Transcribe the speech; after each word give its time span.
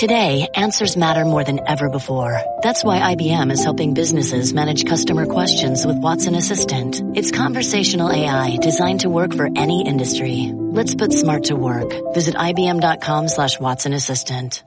Today, 0.00 0.48
answers 0.54 0.96
matter 0.96 1.26
more 1.26 1.44
than 1.44 1.60
ever 1.68 1.90
before. 1.90 2.40
That's 2.62 2.82
why 2.82 3.14
IBM 3.14 3.52
is 3.52 3.62
helping 3.62 3.92
businesses 3.92 4.54
manage 4.54 4.86
customer 4.86 5.26
questions 5.26 5.84
with 5.84 5.98
Watson 5.98 6.34
Assistant. 6.34 7.02
It's 7.14 7.30
conversational 7.30 8.10
AI 8.10 8.56
designed 8.62 9.00
to 9.00 9.10
work 9.10 9.34
for 9.34 9.50
any 9.54 9.86
industry. 9.86 10.52
Let's 10.54 10.94
put 10.94 11.12
smart 11.12 11.44
to 11.44 11.54
work. 11.54 11.92
Visit 12.14 12.34
IBM.com 12.34 13.28
slash 13.28 13.60
Watson 13.60 13.92
Assistant. 13.92 14.64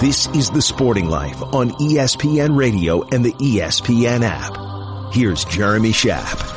This 0.00 0.28
is 0.28 0.50
The 0.50 0.62
Sporting 0.62 1.08
Life 1.08 1.42
on 1.42 1.70
ESPN 1.70 2.56
Radio 2.56 3.02
and 3.08 3.24
the 3.24 3.32
ESPN 3.32 4.22
app. 4.22 5.12
Here's 5.12 5.44
Jeremy 5.46 5.90
Schaap. 5.90 6.54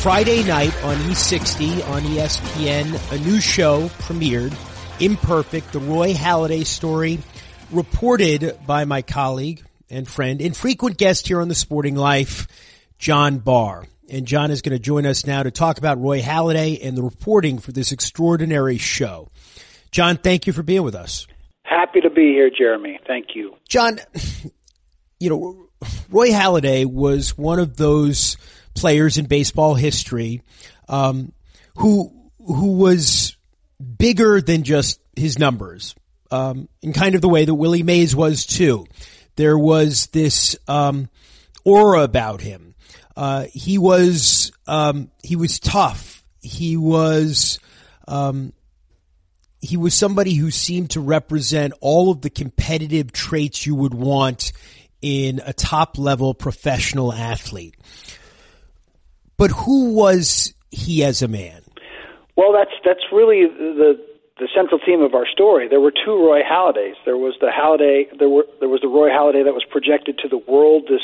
Friday 0.00 0.44
night 0.44 0.84
on 0.84 0.94
E60 0.94 1.88
on 1.88 2.02
ESPN, 2.02 3.12
a 3.12 3.18
new 3.24 3.40
show 3.40 3.88
premiered 3.98 4.56
Imperfect, 5.00 5.72
the 5.72 5.78
Roy 5.78 6.14
Halladay 6.14 6.64
story, 6.64 7.18
reported 7.70 8.58
by 8.66 8.84
my 8.84 9.02
colleague 9.02 9.64
and 9.90 10.06
friend 10.08 10.40
and 10.40 10.56
frequent 10.56 10.96
guest 10.96 11.28
here 11.28 11.40
on 11.40 11.48
The 11.48 11.54
Sporting 11.54 11.96
Life, 11.96 12.48
John 12.98 13.38
Barr. 13.38 13.86
And 14.10 14.26
John 14.26 14.50
is 14.50 14.62
going 14.62 14.76
to 14.76 14.82
join 14.82 15.06
us 15.06 15.26
now 15.26 15.42
to 15.42 15.50
talk 15.50 15.78
about 15.78 16.00
Roy 16.00 16.20
Halladay 16.20 16.84
and 16.86 16.96
the 16.96 17.02
reporting 17.02 17.58
for 17.58 17.72
this 17.72 17.92
extraordinary 17.92 18.78
show. 18.78 19.30
John, 19.90 20.16
thank 20.16 20.46
you 20.46 20.52
for 20.52 20.62
being 20.62 20.82
with 20.82 20.94
us. 20.94 21.26
Happy 21.64 22.00
to 22.00 22.10
be 22.10 22.32
here, 22.32 22.50
Jeremy. 22.50 22.98
Thank 23.06 23.34
you. 23.34 23.56
John, 23.68 24.00
you 25.18 25.30
know, 25.30 25.68
Roy 26.10 26.30
Halladay 26.30 26.84
was 26.84 27.36
one 27.38 27.58
of 27.58 27.76
those 27.76 28.36
players 28.74 29.18
in 29.18 29.26
baseball 29.26 29.74
history 29.74 30.42
um, 30.88 31.32
who 31.76 32.12
who 32.38 32.72
was 32.72 33.36
bigger 33.82 34.40
than 34.40 34.62
just 34.62 35.00
his 35.16 35.38
numbers, 35.38 35.94
um, 36.30 36.68
in 36.80 36.92
kind 36.92 37.14
of 37.14 37.20
the 37.20 37.28
way 37.28 37.44
that 37.44 37.54
Willie 37.54 37.82
Mays 37.82 38.16
was 38.16 38.46
too. 38.46 38.86
There 39.36 39.58
was 39.58 40.06
this 40.08 40.56
um, 40.68 41.08
aura 41.64 42.02
about 42.02 42.40
him. 42.40 42.74
Uh, 43.16 43.46
he 43.52 43.78
was 43.78 44.52
um, 44.66 45.10
he 45.22 45.36
was 45.36 45.60
tough. 45.60 46.24
He 46.40 46.76
was 46.76 47.58
um, 48.08 48.52
he 49.60 49.76
was 49.76 49.94
somebody 49.94 50.34
who 50.34 50.50
seemed 50.50 50.90
to 50.90 51.00
represent 51.00 51.72
all 51.80 52.10
of 52.10 52.20
the 52.20 52.30
competitive 52.30 53.12
traits 53.12 53.64
you 53.64 53.74
would 53.74 53.94
want 53.94 54.52
in 55.00 55.40
a 55.44 55.52
top 55.52 55.98
level 55.98 56.34
professional 56.34 57.12
athlete. 57.12 57.76
But 59.36 59.50
who 59.50 59.94
was 59.94 60.54
he 60.70 61.04
as 61.04 61.22
a 61.22 61.28
man? 61.28 61.61
Well, 62.36 62.52
that's 62.52 62.72
that's 62.84 63.04
really 63.12 63.46
the 63.46 63.98
the 64.38 64.48
central 64.54 64.80
theme 64.84 65.02
of 65.02 65.14
our 65.14 65.26
story. 65.26 65.68
There 65.68 65.80
were 65.80 65.92
two 65.92 66.16
Roy 66.16 66.40
Halladays. 66.42 66.96
There 67.04 67.18
was 67.18 67.34
the 67.40 67.48
Halladay. 67.48 68.18
There 68.18 68.28
were 68.28 68.46
there 68.60 68.68
was 68.68 68.80
the 68.80 68.88
Roy 68.88 69.10
Halladay 69.10 69.44
that 69.44 69.54
was 69.54 69.64
projected 69.70 70.18
to 70.18 70.28
the 70.28 70.38
world. 70.38 70.84
This 70.88 71.02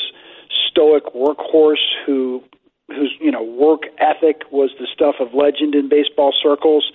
stoic 0.71 1.05
workhorse 1.15 1.85
who 2.07 2.43
whose 2.89 3.15
you 3.21 3.31
know 3.31 3.43
work 3.43 3.83
ethic 3.99 4.43
was 4.51 4.71
the 4.79 4.87
stuff 4.93 5.17
of 5.21 5.35
legend 5.35 5.75
in 5.75 5.89
baseball 5.89 6.33
circles. 6.43 6.91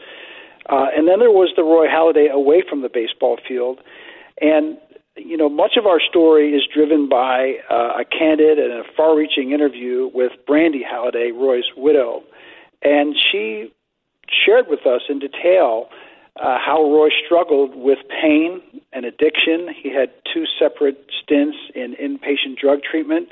Uh, 0.69 0.87
and 0.95 1.07
then 1.07 1.19
there 1.19 1.31
was 1.31 1.51
the 1.55 1.63
Roy 1.63 1.87
Halladay 1.87 2.31
away 2.31 2.63
from 2.67 2.81
the 2.81 2.89
baseball 2.89 3.37
field, 3.47 3.79
and 4.41 4.77
you 5.15 5.37
know 5.37 5.49
much 5.49 5.77
of 5.77 5.85
our 5.85 5.99
story 5.99 6.53
is 6.53 6.63
driven 6.73 7.07
by 7.09 7.55
uh, 7.69 8.01
a 8.01 8.05
candid 8.05 8.57
and 8.57 8.71
a 8.71 8.83
far-reaching 8.95 9.51
interview 9.51 10.09
with 10.13 10.31
Brandy 10.47 10.81
Halladay, 10.81 11.31
Roy's 11.33 11.69
widow, 11.75 12.23
and 12.81 13.13
she 13.31 13.71
shared 14.29 14.65
with 14.67 14.85
us 14.85 15.01
in 15.09 15.19
detail 15.19 15.89
uh, 16.39 16.57
how 16.57 16.81
Roy 16.81 17.09
struggled 17.25 17.75
with 17.75 17.99
pain 18.09 18.61
and 18.91 19.05
addiction. 19.05 19.69
He 19.69 19.93
had 19.93 20.11
two 20.33 20.45
separate 20.59 20.97
stints 21.21 21.57
in 21.75 21.95
inpatient 21.95 22.57
drug 22.59 22.79
treatment. 22.81 23.29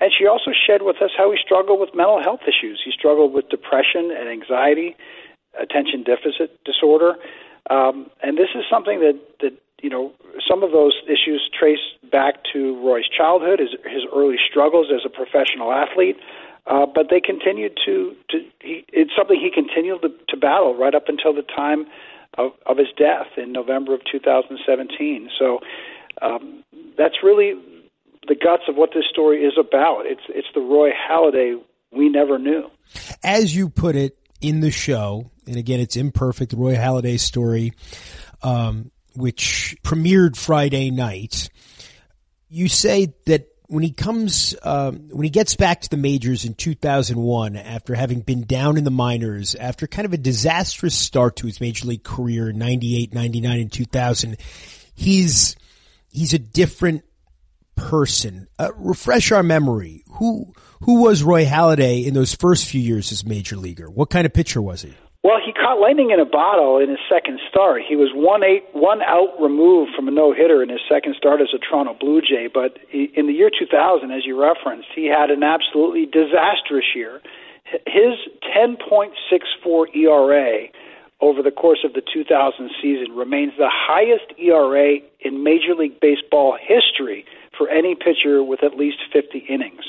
And 0.00 0.12
she 0.16 0.26
also 0.26 0.52
shared 0.54 0.82
with 0.82 1.02
us 1.02 1.10
how 1.16 1.30
he 1.32 1.38
struggled 1.44 1.80
with 1.80 1.90
mental 1.94 2.22
health 2.22 2.40
issues. 2.46 2.80
He 2.84 2.92
struggled 2.92 3.32
with 3.32 3.48
depression 3.48 4.14
and 4.16 4.28
anxiety, 4.28 4.96
attention 5.60 6.04
deficit 6.04 6.62
disorder. 6.64 7.16
Um, 7.68 8.08
and 8.22 8.38
this 8.38 8.48
is 8.54 8.64
something 8.70 9.00
that, 9.00 9.18
that, 9.40 9.52
you 9.82 9.90
know, 9.90 10.12
some 10.48 10.62
of 10.62 10.70
those 10.70 10.94
issues 11.06 11.50
trace 11.52 11.82
back 12.10 12.36
to 12.52 12.80
Roy's 12.80 13.08
childhood, 13.08 13.58
his, 13.58 13.70
his 13.84 14.06
early 14.14 14.36
struggles 14.48 14.86
as 14.94 15.02
a 15.04 15.10
professional 15.10 15.72
athlete. 15.72 16.16
Uh, 16.66 16.84
but 16.84 17.06
they 17.10 17.20
continued 17.20 17.78
to, 17.84 18.14
to 18.28 18.44
he, 18.60 18.84
it's 18.92 19.10
something 19.16 19.40
he 19.40 19.50
continued 19.50 20.02
to, 20.02 20.10
to 20.27 20.27
battle 20.48 20.74
right 20.76 20.94
up 20.94 21.04
until 21.08 21.34
the 21.34 21.42
time 21.42 21.86
of, 22.38 22.52
of 22.64 22.78
his 22.78 22.88
death 22.96 23.36
in 23.36 23.52
November 23.52 23.94
of 23.94 24.00
2017. 24.10 25.28
So 25.38 25.58
um, 26.22 26.64
that's 26.96 27.16
really 27.22 27.54
the 28.26 28.34
guts 28.34 28.62
of 28.68 28.76
what 28.76 28.90
this 28.94 29.04
story 29.10 29.44
is 29.44 29.54
about. 29.58 30.06
It's 30.06 30.22
it's 30.28 30.48
the 30.54 30.60
Roy 30.60 30.90
Halladay 30.90 31.60
we 31.92 32.08
never 32.08 32.38
knew. 32.38 32.70
As 33.22 33.54
you 33.54 33.68
put 33.68 33.96
it 33.96 34.16
in 34.40 34.60
the 34.60 34.70
show, 34.70 35.30
and 35.46 35.56
again, 35.56 35.80
it's 35.80 35.96
imperfect. 35.96 36.52
The 36.52 36.56
Roy 36.56 36.74
Halladay 36.74 37.18
story, 37.18 37.72
um, 38.42 38.90
which 39.14 39.76
premiered 39.82 40.36
Friday 40.36 40.90
night. 40.90 41.50
You 42.50 42.68
say 42.68 43.12
that 43.26 43.48
when 43.68 43.84
he 43.84 43.90
comes, 43.90 44.54
um, 44.62 45.10
when 45.10 45.24
he 45.24 45.30
gets 45.30 45.54
back 45.54 45.82
to 45.82 45.90
the 45.90 45.98
majors 45.98 46.46
in 46.46 46.54
2001, 46.54 47.54
after 47.56 47.94
having 47.94 48.20
been 48.20 48.42
down 48.44 48.78
in 48.78 48.84
the 48.84 48.90
minors, 48.90 49.54
after 49.54 49.86
kind 49.86 50.06
of 50.06 50.14
a 50.14 50.18
disastrous 50.18 50.94
start 50.94 51.36
to 51.36 51.46
his 51.46 51.60
major 51.60 51.86
league 51.86 52.02
career 52.02 52.48
in 52.48 52.58
98, 52.58 53.12
99, 53.12 53.60
and 53.60 53.72
2000, 53.72 54.36
he's, 54.94 55.54
he's 56.10 56.32
a 56.32 56.38
different 56.38 57.04
person. 57.76 58.48
Uh, 58.58 58.70
refresh 58.74 59.32
our 59.32 59.42
memory. 59.42 60.02
Who, 60.12 60.54
who 60.80 61.02
was 61.02 61.22
Roy 61.22 61.44
Halladay 61.44 62.06
in 62.06 62.14
those 62.14 62.34
first 62.34 62.68
few 62.68 62.80
years 62.80 63.12
as 63.12 63.24
major 63.24 63.56
leaguer? 63.56 63.90
What 63.90 64.08
kind 64.08 64.24
of 64.24 64.32
pitcher 64.32 64.62
was 64.62 64.80
he? 64.80 64.94
Well, 65.24 65.38
he 65.44 65.52
caught 65.52 65.80
lightning 65.80 66.10
in 66.10 66.20
a 66.20 66.24
bottle 66.24 66.78
in 66.78 66.88
his 66.88 67.02
second 67.10 67.40
start. 67.50 67.82
He 67.86 67.96
was 67.96 68.10
one 68.14 68.44
eight 68.44 68.64
one 68.72 69.02
out 69.02 69.34
removed 69.40 69.92
from 69.94 70.06
a 70.06 70.12
no 70.12 70.32
hitter 70.32 70.62
in 70.62 70.68
his 70.68 70.80
second 70.88 71.16
start 71.16 71.40
as 71.40 71.48
a 71.52 71.58
Toronto 71.58 71.96
Blue 71.98 72.20
Jay. 72.22 72.46
But 72.46 72.78
in 72.92 73.26
the 73.26 73.32
year 73.32 73.50
2000, 73.50 74.12
as 74.12 74.24
you 74.24 74.40
referenced, 74.40 74.88
he 74.94 75.06
had 75.06 75.30
an 75.30 75.42
absolutely 75.42 76.06
disastrous 76.06 76.86
year. 76.94 77.20
His 77.86 78.14
10.64 78.56 79.96
ERA 79.96 80.68
over 81.20 81.42
the 81.42 81.50
course 81.50 81.80
of 81.84 81.94
the 81.94 82.00
2000 82.00 82.70
season 82.80 83.14
remains 83.14 83.52
the 83.58 83.68
highest 83.68 84.38
ERA 84.38 84.98
in 85.20 85.42
Major 85.42 85.74
League 85.74 85.98
Baseball 86.00 86.56
history 86.56 87.26
for 87.58 87.68
any 87.68 87.96
pitcher 87.96 88.42
with 88.44 88.62
at 88.62 88.78
least 88.78 88.98
50 89.12 89.38
innings. 89.48 89.82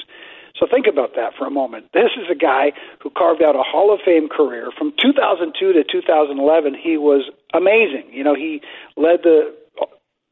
So 0.60 0.68
think 0.70 0.88
about 0.88 1.16
that 1.16 1.32
for 1.38 1.48
a 1.48 1.52
moment. 1.52 1.88
This 1.94 2.12
is 2.18 2.28
a 2.30 2.36
guy 2.36 2.74
who 3.02 3.10
carved 3.10 3.42
out 3.42 3.56
a 3.56 3.64
Hall 3.64 3.94
of 3.94 4.02
Fame 4.04 4.28
career. 4.28 4.70
From 4.78 4.92
2002 5.02 5.74
to 5.74 5.84
2011, 5.90 6.76
he 6.76 6.98
was 6.98 7.32
amazing. 7.54 8.12
You 8.12 8.24
know, 8.26 8.36
he 8.36 8.62
led 8.98 9.24
the 9.24 9.56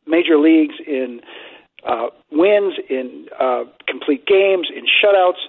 major 0.05 0.37
leagues 0.37 0.75
in 0.85 1.21
uh, 1.87 2.07
wins, 2.31 2.75
in 2.89 3.27
uh, 3.39 3.63
complete 3.87 4.25
games, 4.27 4.67
in 4.75 4.83
shutouts. 4.83 5.47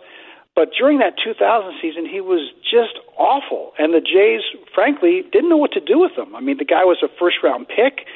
But 0.54 0.70
during 0.76 0.98
that 0.98 1.14
2000 1.22 1.74
season, 1.82 2.06
he 2.06 2.20
was 2.20 2.50
just 2.62 2.98
awful. 3.16 3.72
And 3.78 3.94
the 3.94 4.00
Jays, 4.00 4.42
frankly, 4.74 5.22
didn't 5.32 5.48
know 5.48 5.56
what 5.56 5.72
to 5.72 5.80
do 5.80 5.98
with 5.98 6.12
him. 6.16 6.34
I 6.34 6.40
mean, 6.40 6.58
the 6.58 6.64
guy 6.64 6.84
was 6.84 6.98
a 7.02 7.08
first 7.18 7.38
round 7.42 7.66
pick. 7.68 8.06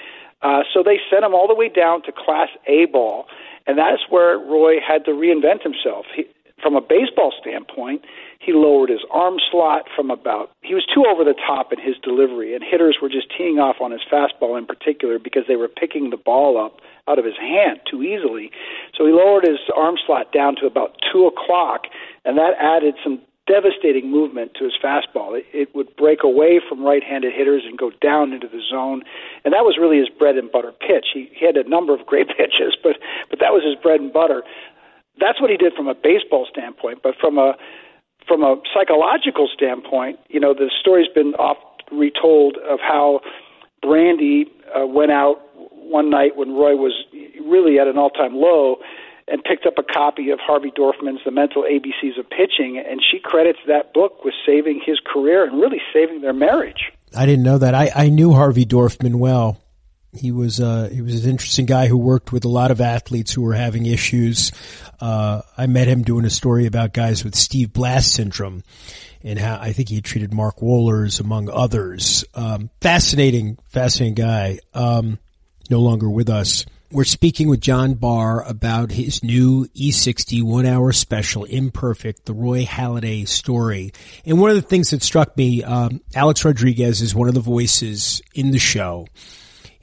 Uh, 0.43 0.62
so 0.75 0.83
they 0.83 0.99
sent 1.11 1.25
him 1.25 1.34
all 1.34 1.47
the 1.47 1.55
way 1.55 1.69
down 1.69 2.03
to 2.03 2.12
Class 2.12 2.49
A 2.67 2.87
ball. 2.87 3.27
And 3.67 3.79
that's 3.79 4.03
where 4.11 4.39
Roy 4.39 4.81
had 4.81 5.05
to 5.05 5.12
reinvent 5.12 5.62
himself. 5.62 6.06
He, 6.15 6.27
from 6.62 6.77
a 6.77 6.81
baseball 6.81 7.33
standpoint, 7.41 8.03
he 8.39 8.53
lowered 8.53 8.91
his 8.91 9.05
arm 9.11 9.37
slot 9.50 9.87
from 9.95 10.11
about 10.11 10.50
he 10.62 10.75
was 10.75 10.87
too 10.87 11.05
over 11.06 11.25
the 11.25 11.34
top 11.34 11.73
in 11.73 11.81
his 11.81 11.97
delivery, 12.03 12.55
and 12.55 12.65
hitters 12.65 12.99
were 13.03 13.09
just 13.09 13.27
teeing 13.37 13.59
off 13.59 13.77
on 13.81 13.91
his 13.91 14.00
fastball 14.11 14.56
in 14.56 14.67
particular 14.67 15.19
because 15.19 15.43
they 15.49 15.56
were 15.56 15.69
picking 15.69 16.11
the 16.11 16.17
ball 16.17 16.56
up 16.56 16.81
out 17.09 17.19
of 17.19 17.25
his 17.25 17.37
hand 17.37 17.81
too 17.91 18.03
easily. 18.03 18.50
So 18.97 19.06
he 19.06 19.12
lowered 19.12 19.44
his 19.44 19.59
arm 19.75 19.97
slot 20.06 20.32
down 20.32 20.56
to 20.56 20.67
about 20.67 20.97
two 21.12 21.26
o'clock, 21.26 21.87
and 22.25 22.38
that 22.38 22.55
added 22.59 22.94
some 23.03 23.20
devastating 23.47 24.11
movement 24.11 24.55
to 24.55 24.64
his 24.64 24.75
fastball. 24.79 25.37
It, 25.37 25.47
it 25.53 25.75
would 25.75 25.94
break 25.97 26.23
away 26.23 26.61
from 26.62 26.85
right-handed 26.85 27.32
hitters 27.35 27.62
and 27.67 27.76
go 27.76 27.91
down 28.00 28.32
into 28.32 28.47
the 28.47 28.62
zone, 28.70 29.03
and 29.44 29.53
that 29.53 29.67
was 29.67 29.79
really 29.81 29.99
his 29.99 30.09
bread 30.09 30.37
and 30.37 30.50
butter 30.50 30.73
pitch. 30.73 31.06
He, 31.12 31.29
he 31.35 31.44
had 31.44 31.56
a 31.56 31.69
number 31.69 31.94
of 31.94 32.06
great 32.06 32.29
pitches, 32.38 32.79
but 32.82 32.97
but 33.31 33.41
that 33.41 33.50
was 33.50 33.64
his 33.67 33.75
bread 33.82 34.00
and 34.00 34.12
butter 34.12 34.43
that's 35.20 35.41
what 35.41 35.50
he 35.50 35.56
did 35.56 35.75
from 35.75 35.88
a 35.88 35.94
baseball 35.94 36.47
standpoint. 36.50 37.00
But 37.03 37.14
from 37.20 37.38
a 37.38 37.55
from 38.26 38.43
a 38.43 38.56
psychological 38.73 39.49
standpoint, 39.53 40.19
you 40.29 40.38
know, 40.38 40.55
the 40.55 40.70
story's 40.81 41.09
been 41.12 41.35
oft 41.35 41.82
retold 41.91 42.56
of 42.69 42.79
how 42.81 43.20
Brandy 43.82 44.47
uh, 44.75 44.87
went 44.87 45.11
out 45.11 45.41
one 45.56 46.09
night 46.09 46.37
when 46.37 46.53
Roy 46.53 46.76
was 46.76 46.93
really 47.44 47.79
at 47.79 47.88
an 47.88 47.99
all-time 47.99 48.35
low 48.35 48.76
and 49.29 49.43
picked 49.43 49.67
up 49.67 49.75
a 49.79 49.82
copy 49.82 50.31
of 50.31 50.38
Harvey 50.41 50.70
Dorfman's 50.70 51.20
The 51.25 51.31
Mental 51.31 51.62
ABCs 51.62 52.19
of 52.19 52.29
Pitching, 52.29 52.82
and 52.85 53.00
she 53.03 53.19
credits 53.19 53.59
that 53.67 53.93
book 53.93 54.25
with 54.25 54.35
saving 54.44 54.81
his 54.85 54.99
career 55.05 55.44
and 55.44 55.61
really 55.61 55.81
saving 55.93 56.23
their 56.23 56.32
marriage. 56.32 56.93
I 57.17 57.26
didn't 57.26 57.44
know 57.44 57.59
that. 57.59 57.75
I, 57.75 57.91
I 57.94 58.09
knew 58.09 58.32
Harvey 58.32 58.64
Dorfman 58.64 59.17
well. 59.17 59.62
He 60.14 60.31
was 60.31 60.61
uh, 60.61 60.91
he 60.93 61.00
was 61.00 61.25
an 61.25 61.31
interesting 61.31 61.64
guy 61.64 61.87
who 61.87 61.97
worked 61.97 62.32
with 62.32 62.44
a 62.44 62.49
lot 62.49 62.70
of 62.70 62.82
athletes 62.82 63.32
who 63.32 63.41
were 63.41 63.55
having 63.55 63.87
issues. 63.87 64.53
Uh, 65.00 65.41
I 65.56 65.67
met 65.67 65.88
him 65.88 66.03
doing 66.03 66.26
a 66.26 66.31
story 66.31 66.67
about 66.67 66.93
guys 66.93 67.25
with 67.25 67.35
Steve 67.35 67.73
Blass 67.73 68.06
syndrome, 68.06 68.62
and 69.23 69.38
how 69.38 69.59
I 69.59 69.73
think 69.73 69.88
he 69.88 70.03
treated 70.03 70.35
Mark 70.35 70.59
Wohlers 70.59 71.19
among 71.19 71.49
others. 71.49 72.25
Um, 72.35 72.69
fascinating, 72.82 73.59
fascinating 73.70 74.14
guy. 74.14 74.59
Um, 74.75 75.19
no 75.70 75.81
longer 75.81 76.11
with 76.11 76.29
us. 76.29 76.67
We're 76.91 77.05
speaking 77.05 77.49
with 77.49 77.62
John 77.62 77.94
Barr 77.94 78.47
about 78.47 78.91
his 78.93 79.25
new 79.25 79.67
E60 79.69 80.43
one 80.43 80.67
hour 80.67 80.93
special, 80.93 81.44
Imperfect, 81.44 82.26
the 82.26 82.35
Roy 82.35 82.67
Halladay 82.67 83.26
story. 83.26 83.93
And 84.26 84.38
one 84.38 84.50
of 84.50 84.56
the 84.56 84.62
things 84.62 84.91
that 84.91 85.03
struck 85.03 85.35
me, 85.38 85.64
um, 85.64 86.03
Alex 86.14 86.44
Rodriguez 86.44 87.00
is 87.00 87.14
one 87.14 87.29
of 87.29 87.35
the 87.35 87.41
voices 87.41 88.20
in 88.35 88.50
the 88.50 88.59
show. 88.59 89.06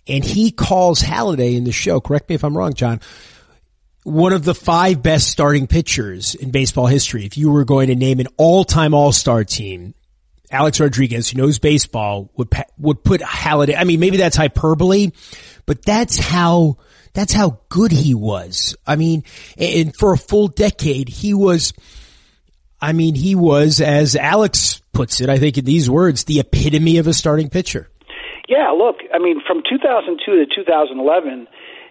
And 0.10 0.26
he 0.26 0.52
calls 0.52 1.02
Halladay 1.02 1.56
in 1.56 1.64
the 1.64 1.72
show, 1.72 2.02
correct 2.02 2.30
me 2.30 2.36
if 2.36 2.44
I'm 2.44 2.58
wrong, 2.58 2.74
John, 2.74 3.00
one 4.04 4.34
of 4.34 4.44
the 4.44 4.56
five 4.56 5.04
best 5.04 5.28
starting 5.28 5.68
pitchers 5.68 6.34
in 6.34 6.52
baseball 6.52 6.88
history. 6.88 7.26
If 7.26 7.38
you 7.38 7.52
were 7.52 7.66
going 7.66 7.90
to 7.90 7.96
name 7.96 8.20
an 8.20 8.28
all-time 8.38 8.94
all-star 8.94 9.44
team, 9.44 9.94
Alex 10.52 10.80
Rodriguez, 10.80 11.30
who 11.30 11.38
knows 11.38 11.60
baseball, 11.60 12.32
would 12.36 12.50
would 12.80 13.04
put 13.04 13.22
Halladay. 13.22 13.76
I 13.78 13.84
mean, 13.84 14.00
maybe 14.00 14.18
that's 14.18 14.36
hyperbole, 14.36 15.12
but 15.68 15.86
that's 15.86 16.18
how 16.18 16.78
that's 17.14 17.34
how 17.34 17.60
good 17.70 17.92
he 17.92 18.16
was. 18.16 18.76
I 18.88 18.96
mean, 18.96 19.26
and 19.58 19.96
for 19.96 20.14
a 20.14 20.18
full 20.18 20.48
decade, 20.48 21.08
he 21.08 21.36
was, 21.36 21.74
I 22.82 22.94
mean, 22.94 23.14
he 23.14 23.36
was, 23.36 23.80
as 23.80 24.16
Alex 24.16 24.82
puts 24.92 25.22
it, 25.22 25.30
I 25.30 25.38
think 25.38 25.60
in 25.60 25.66
these 25.66 25.88
words, 25.88 26.24
the 26.24 26.40
epitome 26.40 26.98
of 26.98 27.06
a 27.06 27.14
starting 27.14 27.50
pitcher. 27.50 27.92
Yeah, 28.50 28.70
look, 28.72 28.98
I 29.14 29.20
mean, 29.20 29.42
from 29.46 29.62
2002 29.62 30.26
to 30.26 30.46
2011, 30.48 31.48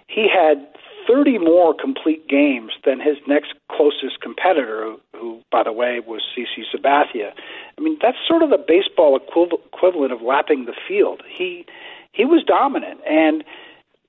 he 0.08 0.26
had 0.28 0.66
30 1.06 1.38
more 1.38 1.72
complete 1.72 2.28
games 2.28 2.72
than 2.84 2.99
his 2.99 3.16
next 3.28 3.55
closest 3.70 4.20
competitor, 4.20 4.96
who, 5.14 5.40
by 5.52 5.62
the 5.62 5.72
way, 5.72 6.00
was 6.05 6.20
CC 6.37 6.64
Sabathia. 6.75 7.31
I 7.78 7.81
mean, 7.81 7.96
that's 8.02 8.19
sort 8.26 8.43
of 8.43 8.50
the 8.50 8.58
baseball 8.58 9.16
equivalent 9.16 10.12
of 10.12 10.20
lapping 10.20 10.64
the 10.66 10.75
field. 10.87 11.22
He 11.31 11.64
he 12.12 12.25
was 12.25 12.43
dominant, 12.44 13.00
and 13.08 13.44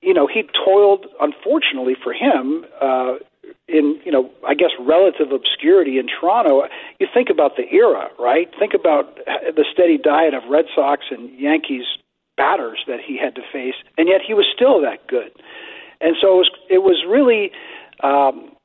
you 0.02 0.12
know, 0.12 0.26
he 0.26 0.42
toiled, 0.64 1.06
unfortunately 1.20 1.94
for 2.02 2.12
him, 2.12 2.64
uh, 2.80 3.14
in 3.68 4.00
you 4.04 4.10
know, 4.10 4.28
I 4.46 4.54
guess 4.54 4.70
relative 4.80 5.30
obscurity 5.30 5.98
in 5.98 6.08
Toronto. 6.08 6.64
You 6.98 7.06
think 7.14 7.30
about 7.30 7.56
the 7.56 7.70
era, 7.70 8.08
right? 8.18 8.50
Think 8.58 8.74
about 8.74 9.14
the 9.16 9.64
steady 9.72 9.98
diet 9.98 10.34
of 10.34 10.42
Red 10.50 10.64
Sox 10.74 11.06
and 11.10 11.30
Yankees 11.38 11.84
batters 12.40 12.80
that 12.88 13.00
he 13.04 13.20
had 13.20 13.34
to 13.36 13.44
face, 13.52 13.76
and 13.98 14.08
yet 14.08 14.24
he 14.24 14.32
was 14.32 14.48
still 14.48 14.80
that 14.80 15.04
good. 15.06 15.28
And 16.00 16.16
so 16.16 16.40
it 16.40 16.40
was, 16.40 16.50
it 16.70 16.82
was 16.90 16.98
really 17.04 17.52
um, 18.00 18.56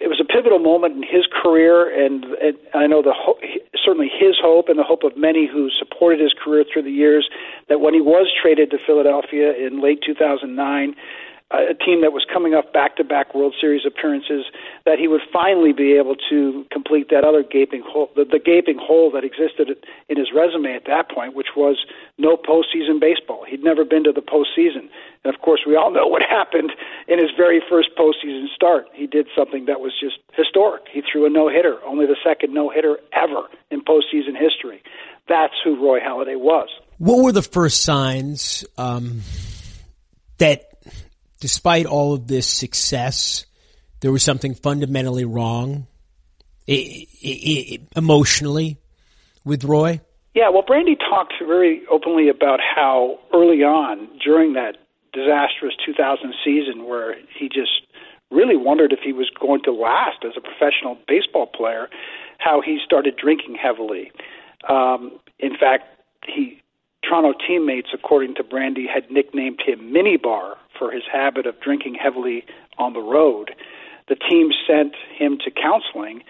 it 0.00 0.08
was 0.08 0.20
a 0.20 0.24
pivotal 0.24 0.58
moment 0.58 0.96
in 0.96 1.02
his 1.02 1.26
career, 1.28 1.90
and, 1.90 2.24
and 2.40 2.56
I 2.72 2.86
know 2.86 3.02
the 3.02 3.12
ho- 3.12 3.38
certainly 3.84 4.08
his 4.08 4.36
hope 4.40 4.68
and 4.68 4.78
the 4.78 4.86
hope 4.86 5.02
of 5.02 5.16
many 5.16 5.46
who 5.46 5.68
supported 5.70 6.20
his 6.20 6.32
career 6.32 6.64
through 6.64 6.82
the 6.82 6.94
years 6.94 7.28
that 7.68 7.80
when 7.80 7.92
he 7.92 8.00
was 8.00 8.32
traded 8.32 8.70
to 8.70 8.78
Philadelphia 8.86 9.52
in 9.52 9.82
late 9.82 10.00
2009, 10.06 10.94
a 11.52 11.74
team 11.74 12.02
that 12.02 12.10
was 12.10 12.26
coming 12.26 12.54
off 12.54 12.66
back-to-back 12.72 13.32
World 13.32 13.54
Series 13.60 13.86
appearances, 13.86 14.46
that 14.84 14.98
he 14.98 15.06
would 15.06 15.22
finally 15.32 15.72
be 15.72 15.92
able 15.94 16.16
to 16.28 16.66
complete 16.72 17.08
that 17.10 17.22
other 17.22 17.44
gaping 17.44 17.82
hole, 17.86 18.10
the, 18.16 18.24
the 18.24 18.42
gaping 18.42 18.78
hole 18.82 19.12
that 19.12 19.22
existed 19.22 19.70
in 20.08 20.16
his 20.18 20.34
resume 20.34 20.74
at 20.74 20.86
that 20.86 21.08
point, 21.08 21.34
which 21.34 21.54
was 21.56 21.86
no 22.18 22.36
postseason 22.36 22.98
baseball. 22.98 23.46
He'd 23.46 23.62
never 23.62 23.84
been 23.84 24.02
to 24.04 24.12
the 24.12 24.26
postseason, 24.26 24.90
and 25.22 25.32
of 25.32 25.40
course, 25.40 25.62
we 25.64 25.76
all 25.76 25.92
know 25.92 26.06
what 26.06 26.22
happened 26.28 26.72
in 27.06 27.20
his 27.20 27.30
very 27.36 27.62
first 27.70 27.90
postseason 27.94 28.50
start. 28.52 28.86
He 28.92 29.06
did 29.06 29.28
something 29.36 29.66
that 29.66 29.78
was 29.78 29.92
just 29.98 30.18
historic. 30.34 30.82
He 30.90 31.00
threw 31.00 31.26
a 31.26 31.30
no-hitter, 31.30 31.78
only 31.86 32.06
the 32.06 32.18
second 32.26 32.54
no-hitter 32.54 32.98
ever 33.14 33.46
in 33.70 33.82
postseason 33.82 34.34
history. 34.34 34.82
That's 35.28 35.54
who 35.62 35.78
Roy 35.78 36.00
Halladay 36.00 36.38
was. 36.38 36.68
What 36.98 37.22
were 37.22 37.32
the 37.32 37.42
first 37.42 37.82
signs 37.82 38.64
um, 38.78 39.22
that 40.38 40.75
despite 41.40 41.86
all 41.86 42.14
of 42.14 42.26
this 42.26 42.46
success, 42.46 43.46
there 44.00 44.12
was 44.12 44.22
something 44.22 44.54
fundamentally 44.54 45.24
wrong 45.24 45.86
emotionally 47.96 48.78
with 49.44 49.64
Roy? 49.64 50.00
Yeah, 50.34 50.50
well, 50.50 50.62
Brandy 50.66 50.96
talked 50.96 51.34
very 51.38 51.82
openly 51.90 52.28
about 52.28 52.60
how 52.60 53.18
early 53.32 53.62
on 53.62 54.08
during 54.22 54.52
that 54.54 54.76
disastrous 55.12 55.74
2000 55.86 56.34
season, 56.44 56.84
where 56.84 57.14
he 57.38 57.48
just 57.48 57.86
really 58.30 58.56
wondered 58.56 58.92
if 58.92 58.98
he 59.02 59.12
was 59.12 59.30
going 59.40 59.62
to 59.62 59.72
last 59.72 60.24
as 60.24 60.32
a 60.36 60.40
professional 60.40 60.98
baseball 61.08 61.46
player, 61.46 61.88
how 62.38 62.60
he 62.60 62.78
started 62.84 63.16
drinking 63.16 63.54
heavily. 63.54 64.10
Um, 64.68 65.18
in 65.38 65.56
fact, 65.56 65.84
he 66.26 66.60
Toronto 67.02 67.32
teammates, 67.46 67.88
according 67.94 68.34
to 68.34 68.44
Brandy, 68.44 68.86
had 68.92 69.10
nicknamed 69.10 69.60
him 69.64 69.92
Minibar 69.92 70.56
for 70.78 70.90
his 70.90 71.02
habit 71.10 71.46
of 71.46 71.60
drinking 71.60 71.94
heavily 71.94 72.44
on 72.78 72.92
the 72.92 73.00
road. 73.00 73.54
The 74.08 74.16
team 74.16 74.50
sent 74.66 74.94
him 75.16 75.38
to 75.44 75.50
counseling, 75.50 76.22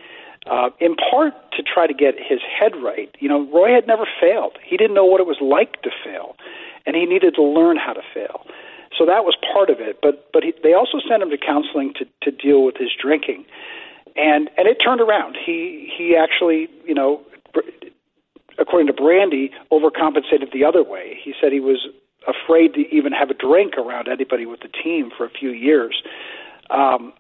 uh, 0.47 0.71
in 0.81 0.95
part 0.97 1.35
to 1.53 1.63
try 1.63 1.87
to 1.87 1.95
get 1.95 2.15
his 2.17 2.41
head 2.41 2.73
right. 2.83 3.15
You 3.19 3.29
know, 3.29 3.51
Roy 3.53 3.75
had 3.75 3.87
never 3.87 4.07
failed. 4.21 4.57
He 4.65 4.77
didn't 4.77 4.95
know 4.95 5.05
what 5.05 5.21
it 5.21 5.27
was 5.27 5.39
like 5.41 5.83
to 5.83 5.91
fail, 6.05 6.37
and 6.87 6.97
he 6.97 7.05
needed 7.05 7.35
to 7.35 7.43
learn 7.43 7.77
how 7.77 7.93
to 7.93 8.03
fail. 8.15 8.47
So 8.97 9.05
that 9.05 9.25
was 9.25 9.37
part 9.53 9.69
of 9.69 9.81
it. 9.81 9.99
But 10.01 10.31
but 10.33 10.43
he, 10.43 10.55
they 10.63 10.73
also 10.73 10.99
sent 11.07 11.23
him 11.23 11.31
to 11.31 11.39
counseling 11.39 11.93
to 11.99 12.07
to 12.23 12.31
deal 12.31 12.65
with 12.65 12.77
his 12.77 12.91
drinking, 12.97 13.45
and 14.15 14.49
and 14.57 14.67
it 14.67 14.77
turned 14.77 15.01
around. 15.01 15.37
He 15.37 15.93
he 15.97 16.17
actually 16.17 16.69
you 16.87 16.95
know 16.95 17.21
according 18.59 18.87
to 18.87 18.93
Brandy, 18.93 19.51
overcompensated 19.71 20.53
the 20.53 20.65
other 20.65 20.83
way. 20.83 21.19
He 21.23 21.35
said 21.41 21.53
he 21.53 21.61
was 21.61 21.89
afraid 22.26 22.75
to 22.75 22.81
even 22.94 23.12
have 23.12 23.31
a 23.31 23.34
drink 23.34 23.75
around 23.76 24.08
anybody 24.08 24.46
with 24.46 24.61
the 24.61 24.69
team 24.69 25.11
for 25.17 25.25
a 25.25 25.31
few 25.31 25.50
years. 25.50 26.02
Um, 26.70 27.12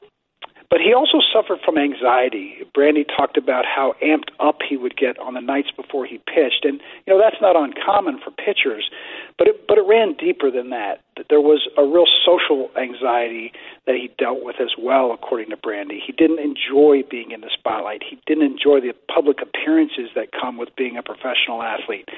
but 0.68 0.80
he 0.80 0.92
also 0.92 1.18
suffered 1.32 1.60
from 1.64 1.78
anxiety. 1.78 2.58
Brandy 2.74 3.04
talked 3.04 3.36
about 3.36 3.64
how 3.64 3.94
amped 4.02 4.34
up 4.40 4.58
he 4.68 4.76
would 4.76 4.96
get 4.96 5.18
on 5.18 5.34
the 5.34 5.40
nights 5.40 5.70
before 5.70 6.06
he 6.06 6.18
pitched, 6.18 6.64
and 6.64 6.80
you 7.06 7.14
know 7.14 7.20
that's 7.20 7.40
not 7.40 7.54
uncommon 7.54 8.18
for 8.18 8.32
pitchers. 8.32 8.90
But 9.38 9.46
it, 9.48 9.68
but 9.68 9.78
it 9.78 9.84
ran 9.86 10.14
deeper 10.14 10.50
than 10.50 10.70
that. 10.70 11.02
That 11.16 11.26
there 11.30 11.40
was 11.40 11.68
a 11.78 11.84
real 11.84 12.06
social 12.24 12.70
anxiety 12.76 13.52
that 13.86 13.94
he 13.94 14.10
dealt 14.18 14.42
with 14.42 14.56
as 14.60 14.74
well, 14.76 15.12
according 15.12 15.50
to 15.50 15.56
Brandy. 15.56 16.02
He 16.04 16.12
didn't 16.12 16.40
enjoy 16.40 17.04
being 17.08 17.30
in 17.30 17.42
the 17.42 17.50
spotlight. 17.52 18.02
He 18.02 18.18
didn't 18.26 18.44
enjoy 18.44 18.80
the 18.80 18.92
public 19.12 19.38
appearances 19.40 20.10
that 20.16 20.32
come 20.32 20.56
with 20.58 20.74
being 20.76 20.96
a 20.96 21.02
professional 21.02 21.62
athlete. 21.62 22.08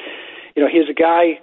You 0.56 0.62
know, 0.62 0.68
he's 0.72 0.88
a 0.88 0.94
guy 0.94 1.40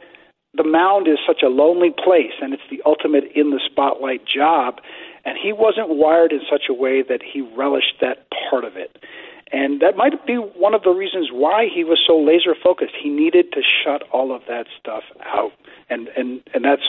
the 0.56 0.64
mound 0.64 1.08
is 1.08 1.18
such 1.28 1.42
a 1.44 1.50
lonely 1.50 1.92
place 1.92 2.34
and 2.42 2.54
it's 2.54 2.64
the 2.70 2.82
ultimate 2.86 3.26
in 3.36 3.52
the 3.52 3.60
spotlight 3.66 4.22
job 4.26 4.80
and 5.26 5.38
he 5.42 5.52
wasn't 5.52 5.90
wired 5.90 6.32
in 6.32 6.42
such 6.50 6.64
a 6.70 6.74
way 6.74 7.02
that 7.02 7.22
he 7.22 7.42
relished 7.42 7.96
that 8.00 8.28
part 8.50 8.64
of 8.64 8.78
it. 8.78 8.98
And 9.52 9.82
that 9.82 9.96
might 9.96 10.26
be 10.26 10.36
one 10.36 10.74
of 10.74 10.84
the 10.84 10.92
reasons 10.92 11.30
why 11.32 11.68
he 11.74 11.84
was 11.84 12.00
so 12.06 12.18
laser 12.18 12.56
focused 12.56 12.94
he 13.02 13.10
needed 13.10 13.52
to 13.54 13.62
shut 13.62 14.04
all 14.12 14.36
of 14.36 14.42
that 14.48 14.66
stuff 14.80 15.04
out 15.24 15.52
and 15.90 16.08
and 16.18 16.42
and 16.54 16.66
that's 16.66 16.88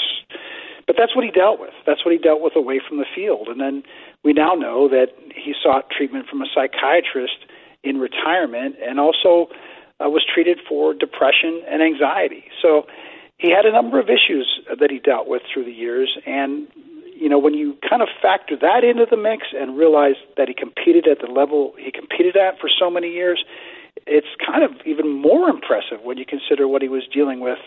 but 0.86 0.94
that's 0.96 1.16
what 1.16 1.24
he 1.24 1.32
dealt 1.32 1.58
with. 1.58 1.74
That's 1.84 2.04
what 2.04 2.12
he 2.12 2.18
dealt 2.18 2.40
with 2.40 2.54
away 2.54 2.80
from 2.86 2.98
the 2.98 3.06
field. 3.12 3.48
And 3.48 3.60
then 3.60 3.82
we 4.22 4.32
now 4.32 4.54
know 4.54 4.88
that 4.88 5.08
he 5.34 5.52
sought 5.60 5.90
treatment 5.90 6.28
from 6.28 6.42
a 6.42 6.46
psychiatrist 6.54 7.38
in 7.82 7.98
retirement 7.98 8.76
and 8.80 9.00
also 9.00 9.48
uh, 9.98 10.08
was 10.08 10.24
treated 10.24 10.58
for 10.68 10.94
depression 10.94 11.62
and 11.68 11.82
anxiety. 11.82 12.44
So 12.62 12.86
he 13.38 13.50
had 13.50 13.66
a 13.66 13.72
number 13.72 14.00
of 14.00 14.06
issues 14.08 14.60
that 14.68 14.90
he 14.90 14.98
dealt 14.98 15.28
with 15.28 15.42
through 15.52 15.64
the 15.64 15.72
years, 15.72 16.16
and 16.26 16.68
you 17.14 17.28
know 17.28 17.38
when 17.38 17.54
you 17.54 17.76
kind 17.88 18.02
of 18.02 18.08
factor 18.20 18.56
that 18.60 18.84
into 18.84 19.06
the 19.10 19.16
mix 19.16 19.44
and 19.58 19.76
realize 19.76 20.16
that 20.36 20.48
he 20.48 20.54
competed 20.54 21.06
at 21.06 21.18
the 21.20 21.32
level 21.32 21.74
he 21.78 21.90
competed 21.90 22.36
at 22.36 22.58
for 22.58 22.68
so 22.68 22.90
many 22.90 23.12
years, 23.12 23.44
it's 24.06 24.26
kind 24.44 24.64
of 24.64 24.70
even 24.86 25.08
more 25.08 25.48
impressive 25.48 26.02
when 26.02 26.18
you 26.18 26.24
consider 26.24 26.66
what 26.68 26.82
he 26.82 26.88
was 26.88 27.02
dealing 27.12 27.40
with 27.40 27.58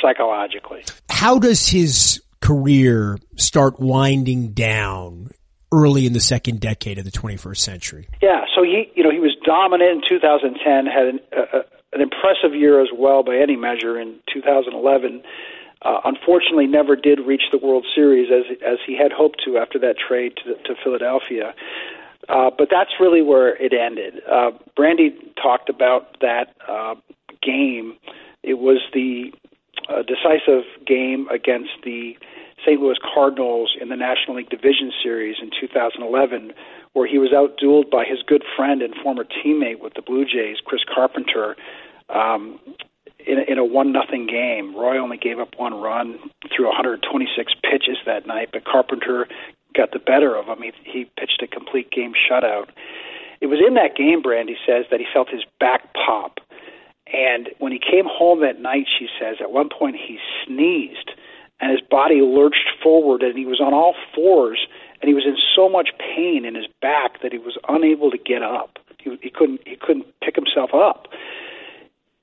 psychologically. 0.00 0.84
How 1.08 1.38
does 1.38 1.68
his 1.68 2.22
career 2.40 3.18
start 3.36 3.80
winding 3.80 4.52
down 4.52 5.30
early 5.72 6.06
in 6.06 6.12
the 6.12 6.20
second 6.20 6.60
decade 6.60 6.98
of 6.98 7.04
the 7.04 7.10
21st 7.10 7.56
century? 7.56 8.08
Yeah, 8.22 8.44
so 8.54 8.62
he, 8.62 8.92
you 8.94 9.02
know, 9.02 9.10
he 9.10 9.18
was 9.18 9.36
dominant 9.44 9.90
in 9.90 10.02
2010, 10.08 10.86
had 10.86 11.06
an, 11.06 11.20
a, 11.32 11.75
an 11.96 12.02
impressive 12.02 12.54
year 12.54 12.80
as 12.80 12.88
well 12.92 13.22
by 13.22 13.36
any 13.36 13.56
measure 13.56 13.98
in 13.98 14.16
2011. 14.32 15.22
Uh, 15.82 16.00
unfortunately, 16.04 16.66
never 16.66 16.96
did 16.96 17.20
reach 17.20 17.44
the 17.50 17.58
World 17.58 17.86
Series 17.94 18.28
as 18.30 18.56
as 18.64 18.78
he 18.86 18.96
had 18.96 19.12
hoped 19.12 19.42
to 19.44 19.58
after 19.58 19.78
that 19.78 19.96
trade 19.96 20.32
to, 20.44 20.54
to 20.64 20.74
Philadelphia. 20.82 21.54
Uh, 22.28 22.50
but 22.56 22.68
that's 22.70 22.90
really 22.98 23.22
where 23.22 23.56
it 23.56 23.72
ended. 23.72 24.20
Uh, 24.30 24.50
Brandy 24.74 25.14
talked 25.40 25.68
about 25.68 26.18
that 26.20 26.54
uh, 26.68 26.94
game. 27.42 27.96
It 28.42 28.58
was 28.58 28.80
the 28.92 29.32
a 29.88 30.02
decisive 30.02 30.64
game 30.84 31.28
against 31.28 31.70
the 31.84 32.16
St. 32.64 32.80
Louis 32.80 32.98
Cardinals 33.14 33.76
in 33.80 33.88
the 33.88 33.96
National 33.96 34.36
League 34.36 34.48
Division 34.48 34.90
Series 35.02 35.36
in 35.40 35.50
2011, 35.60 36.52
where 36.94 37.06
he 37.06 37.18
was 37.18 37.30
outdueled 37.30 37.90
by 37.90 38.04
his 38.04 38.22
good 38.26 38.42
friend 38.56 38.82
and 38.82 38.94
former 39.02 39.24
teammate 39.24 39.80
with 39.80 39.94
the 39.94 40.02
Blue 40.02 40.24
Jays, 40.24 40.56
Chris 40.64 40.82
Carpenter. 40.92 41.56
Um, 42.08 42.60
in, 43.26 43.38
in 43.48 43.58
a 43.58 43.64
one 43.64 43.92
nothing 43.92 44.26
game, 44.26 44.76
Roy 44.76 44.98
only 44.98 45.16
gave 45.16 45.38
up 45.38 45.54
one 45.56 45.74
run 45.74 46.18
through 46.54 46.66
126 46.66 47.52
pitches 47.62 47.98
that 48.06 48.26
night, 48.26 48.50
but 48.52 48.64
Carpenter 48.64 49.26
got 49.74 49.92
the 49.92 49.98
better 49.98 50.36
of 50.36 50.46
him. 50.46 50.62
He, 50.62 50.72
he 50.84 51.04
pitched 51.18 51.42
a 51.42 51.46
complete 51.46 51.90
game 51.90 52.12
shutout. 52.14 52.68
It 53.40 53.46
was 53.46 53.58
in 53.66 53.74
that 53.74 53.96
game, 53.96 54.22
Brandy 54.22 54.56
says, 54.66 54.86
that 54.90 55.00
he 55.00 55.06
felt 55.12 55.28
his 55.28 55.44
back 55.60 55.92
pop. 55.92 56.38
And 57.12 57.50
when 57.58 57.72
he 57.72 57.78
came 57.78 58.06
home 58.08 58.40
that 58.40 58.60
night, 58.60 58.86
she 58.98 59.08
says, 59.20 59.36
at 59.40 59.52
one 59.52 59.68
point 59.68 59.96
he 59.96 60.18
sneezed 60.44 61.12
and 61.60 61.70
his 61.70 61.80
body 61.80 62.20
lurched 62.20 62.68
forward 62.82 63.22
and 63.22 63.36
he 63.36 63.46
was 63.46 63.60
on 63.60 63.72
all 63.72 63.94
fours 64.14 64.66
and 65.00 65.08
he 65.08 65.14
was 65.14 65.24
in 65.24 65.36
so 65.54 65.68
much 65.68 65.90
pain 65.98 66.44
in 66.44 66.54
his 66.54 66.66
back 66.80 67.22
that 67.22 67.32
he 67.32 67.38
was 67.38 67.56
unable 67.68 68.10
to 68.10 68.18
get 68.18 68.42
up. 68.42 68.78
He, 68.98 69.16
he 69.22 69.30
couldn't 69.30 69.60
he 69.66 69.76
couldn't 69.76 70.06
pick 70.20 70.34
himself 70.34 70.70
up. 70.74 71.06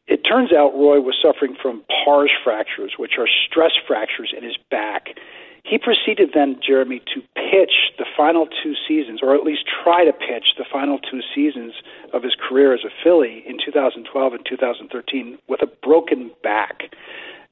It 0.07 0.24
turns 0.24 0.51
out 0.51 0.74
Roy 0.74 1.00
was 1.00 1.15
suffering 1.22 1.55
from 1.62 1.83
pars 2.03 2.31
fractures, 2.43 2.93
which 2.98 3.13
are 3.17 3.27
stress 3.48 3.72
fractures 3.88 4.33
in 4.36 4.43
his 4.43 4.57
back. 4.69 5.15
He 5.63 5.77
proceeded 5.77 6.31
then, 6.33 6.60
Jeremy, 6.65 7.01
to 7.13 7.22
pitch 7.36 7.95
the 7.98 8.05
final 8.17 8.48
two 8.48 8.74
seasons, 8.86 9.22
or 9.24 9.33
at 9.33 9.43
least 9.43 9.63
try 9.83 10.03
to 10.03 10.12
pitch 10.12 10.55
the 10.57 10.65
final 10.69 11.00
two 11.00 11.22
seasons 11.33 11.74
of 12.12 12.22
his 12.22 12.36
career 12.36 12.74
as 12.74 12.81
a 12.83 12.89
Philly 13.01 13.43
in 13.48 13.57
2012 13.63 14.33
and 14.33 14.45
2013 14.45 15.38
with 15.48 15.62
a 15.62 15.67
broken 15.67 16.31
back. 16.43 16.93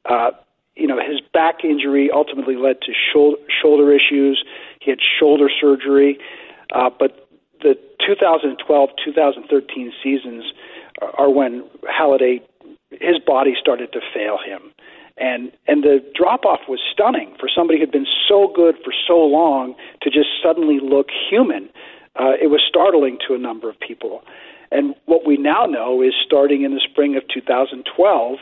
Uh, 0.03 0.31
you 0.75 0.87
know, 0.87 0.99
his 0.99 1.21
back 1.33 1.63
injury 1.63 2.09
ultimately 2.13 2.57
led 2.57 2.81
to 2.81 2.91
shoulder, 3.13 3.37
shoulder 3.61 3.93
issues. 3.93 4.43
He 4.81 4.91
had 4.91 4.99
shoulder 5.19 5.49
surgery, 5.49 6.17
uh, 6.73 6.89
but 6.89 7.29
the 7.61 7.77
2012-2013 8.01 9.91
seasons 10.03 10.43
are 11.01 11.29
when 11.29 11.63
Halladay, 11.83 12.41
his 12.91 13.19
body 13.25 13.55
started 13.59 13.91
to 13.93 13.99
fail 14.13 14.37
him, 14.37 14.71
and 15.17 15.51
and 15.67 15.83
the 15.83 15.99
drop 16.15 16.45
off 16.45 16.61
was 16.67 16.79
stunning 16.91 17.35
for 17.39 17.49
somebody 17.53 17.79
who'd 17.79 17.91
been 17.91 18.07
so 18.27 18.51
good 18.53 18.75
for 18.83 18.93
so 19.07 19.17
long 19.17 19.75
to 20.01 20.09
just 20.09 20.29
suddenly 20.43 20.79
look 20.79 21.07
human. 21.29 21.69
Uh, 22.19 22.33
it 22.41 22.47
was 22.47 22.61
startling 22.67 23.17
to 23.27 23.33
a 23.33 23.37
number 23.37 23.69
of 23.69 23.79
people, 23.79 24.23
and 24.71 24.95
what 25.05 25.25
we 25.25 25.37
now 25.37 25.65
know 25.65 26.01
is 26.01 26.13
starting 26.25 26.63
in 26.63 26.73
the 26.73 26.81
spring 26.89 27.15
of 27.15 27.23
2012 27.33 28.37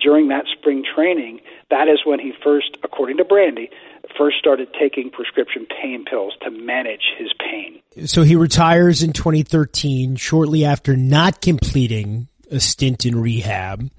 during 0.00 0.28
that 0.28 0.44
spring 0.50 0.84
training, 0.84 1.40
that 1.70 1.88
is 1.88 2.00
when 2.04 2.18
he 2.18 2.32
first, 2.42 2.76
according 2.82 3.18
to 3.18 3.24
Brandy, 3.24 3.70
first 4.16 4.38
started 4.38 4.68
taking 4.78 5.10
prescription 5.10 5.66
pain 5.80 6.04
pills 6.04 6.34
to 6.42 6.50
manage 6.50 7.02
his 7.18 7.32
pain. 7.38 8.06
So 8.06 8.22
he 8.22 8.36
retires 8.36 9.02
in 9.02 9.12
2013, 9.12 10.16
shortly 10.16 10.64
after 10.64 10.96
not 10.96 11.40
completing 11.40 12.28
a 12.50 12.60
stint 12.60 13.06
in 13.06 13.20
rehab. 13.20 13.90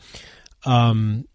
Um, 0.65 1.27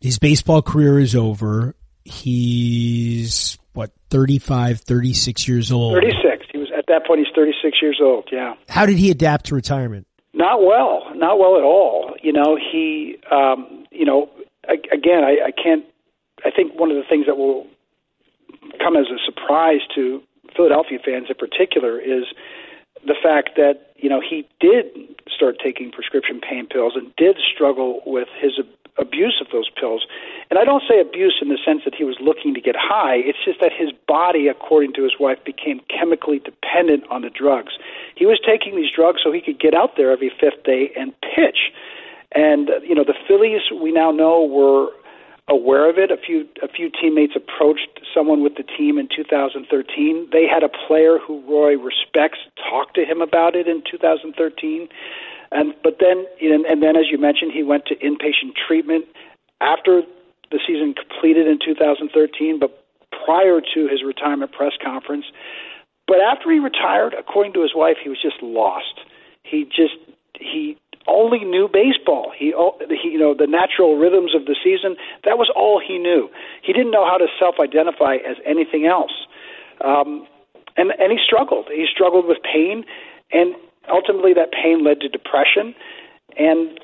his 0.00 0.18
baseball 0.18 0.62
career 0.62 0.98
is 0.98 1.14
over. 1.14 1.74
He's 2.04 3.58
what 3.72 3.90
35, 4.10 4.80
36 4.80 5.48
years 5.48 5.72
old. 5.72 5.94
36. 5.94 6.46
He 6.52 6.58
was 6.58 6.68
at 6.76 6.86
that 6.88 7.06
point. 7.06 7.20
He's 7.20 7.34
36 7.34 7.78
years 7.82 7.98
old. 8.02 8.28
Yeah. 8.32 8.54
How 8.68 8.86
did 8.86 8.96
he 8.96 9.10
adapt 9.10 9.46
to 9.46 9.54
retirement? 9.54 10.06
Not 10.34 10.62
well, 10.62 11.04
not 11.14 11.38
well 11.38 11.56
at 11.56 11.64
all. 11.64 12.14
You 12.22 12.32
know, 12.32 12.56
he, 12.56 13.16
um, 13.30 13.86
you 13.90 14.04
know, 14.04 14.30
again, 14.68 15.24
I, 15.24 15.48
I 15.48 15.50
can't. 15.50 15.84
I 16.44 16.50
think 16.50 16.78
one 16.78 16.90
of 16.90 16.96
the 16.96 17.02
things 17.08 17.26
that 17.26 17.36
will 17.36 17.66
come 18.78 18.96
as 18.96 19.06
a 19.06 19.18
surprise 19.24 19.80
to 19.94 20.22
Philadelphia 20.54 20.98
fans 21.04 21.26
in 21.28 21.36
particular 21.36 21.98
is 21.98 22.24
the 23.06 23.14
fact 23.14 23.50
that 23.56 23.92
you 23.96 24.08
know 24.08 24.20
he 24.20 24.46
did 24.60 24.86
start 25.28 25.56
taking 25.62 25.90
prescription 25.90 26.40
pain 26.40 26.66
pills 26.66 26.94
and 26.96 27.14
did 27.16 27.36
struggle 27.38 28.02
with 28.06 28.28
his 28.40 28.58
abuse 28.98 29.40
of 29.40 29.46
those 29.52 29.70
pills. 29.70 30.06
And 30.50 30.58
I 30.58 30.64
don't 30.64 30.82
say 30.88 31.00
abuse 31.00 31.38
in 31.40 31.48
the 31.48 31.58
sense 31.64 31.82
that 31.84 31.94
he 31.94 32.04
was 32.04 32.16
looking 32.20 32.52
to 32.54 32.60
get 32.60 32.74
high. 32.76 33.16
It's 33.16 33.38
just 33.44 33.60
that 33.60 33.70
his 33.72 33.90
body, 34.08 34.48
according 34.48 34.92
to 34.94 35.04
his 35.04 35.12
wife, 35.18 35.38
became 35.44 35.80
chemically 35.88 36.40
dependent 36.40 37.04
on 37.08 37.22
the 37.22 37.30
drugs. 37.30 37.78
He 38.16 38.26
was 38.26 38.40
taking 38.44 38.74
these 38.74 38.90
drugs 38.90 39.20
so 39.22 39.30
he 39.30 39.40
could 39.40 39.60
get 39.60 39.74
out 39.74 39.96
there 39.96 40.10
every 40.10 40.30
fifth 40.30 40.64
day 40.64 40.90
and 40.98 41.14
pitch. 41.22 41.70
And 42.32 42.70
you 42.82 42.94
know, 42.94 43.04
the 43.04 43.14
Phillies 43.26 43.62
we 43.70 43.92
now 43.92 44.10
know 44.10 44.44
were 44.44 44.90
aware 45.48 45.88
of 45.88 45.98
it. 45.98 46.10
A 46.10 46.16
few 46.16 46.46
a 46.62 46.68
few 46.68 46.90
teammates 46.90 47.34
approached 47.34 48.00
someone 48.14 48.42
with 48.42 48.56
the 48.56 48.62
team 48.62 48.98
in 48.98 49.08
2013. 49.08 50.28
They 50.32 50.46
had 50.46 50.62
a 50.62 50.68
player 50.68 51.18
who 51.18 51.42
Roy 51.48 51.76
respects 51.76 52.38
talk 52.56 52.94
to 52.94 53.04
him 53.04 53.20
about 53.20 53.56
it 53.56 53.66
in 53.66 53.82
2013. 53.90 54.88
And 55.50 55.74
but 55.82 55.96
then 56.00 56.26
and, 56.40 56.64
and 56.66 56.82
then 56.82 56.96
as 56.96 57.06
you 57.10 57.18
mentioned, 57.18 57.52
he 57.52 57.62
went 57.62 57.86
to 57.86 57.96
inpatient 57.96 58.54
treatment 58.54 59.06
after 59.60 60.02
the 60.50 60.60
season 60.66 60.94
completed 60.94 61.46
in 61.46 61.58
2013, 61.64 62.58
but 62.58 62.84
prior 63.24 63.60
to 63.60 63.88
his 63.88 64.02
retirement 64.04 64.52
press 64.52 64.72
conference. 64.82 65.26
But 66.06 66.20
after 66.20 66.50
he 66.50 66.58
retired, 66.58 67.14
according 67.18 67.52
to 67.54 67.62
his 67.62 67.72
wife, 67.74 67.96
he 68.02 68.08
was 68.08 68.20
just 68.20 68.42
lost. 68.42 69.00
He 69.42 69.64
just 69.64 69.96
he 70.40 70.76
only 71.06 71.44
knew 71.44 71.68
baseball. 71.68 72.32
He, 72.36 72.52
he, 72.90 73.08
you 73.08 73.18
know, 73.18 73.34
the 73.34 73.46
natural 73.46 73.96
rhythms 73.96 74.34
of 74.34 74.46
the 74.46 74.56
season. 74.62 74.96
That 75.24 75.38
was 75.38 75.50
all 75.54 75.80
he 75.80 75.98
knew. 75.98 76.28
He 76.62 76.72
didn't 76.72 76.90
know 76.90 77.06
how 77.06 77.16
to 77.16 77.26
self-identify 77.38 78.16
as 78.16 78.36
anything 78.44 78.86
else, 78.86 79.12
um, 79.84 80.26
and 80.76 80.92
and 80.98 81.12
he 81.12 81.18
struggled. 81.24 81.68
He 81.68 81.86
struggled 81.90 82.26
with 82.26 82.38
pain, 82.42 82.84
and 83.32 83.54
ultimately 83.90 84.34
that 84.34 84.52
pain 84.52 84.84
led 84.84 85.00
to 85.00 85.08
depression, 85.08 85.74
and 86.36 86.80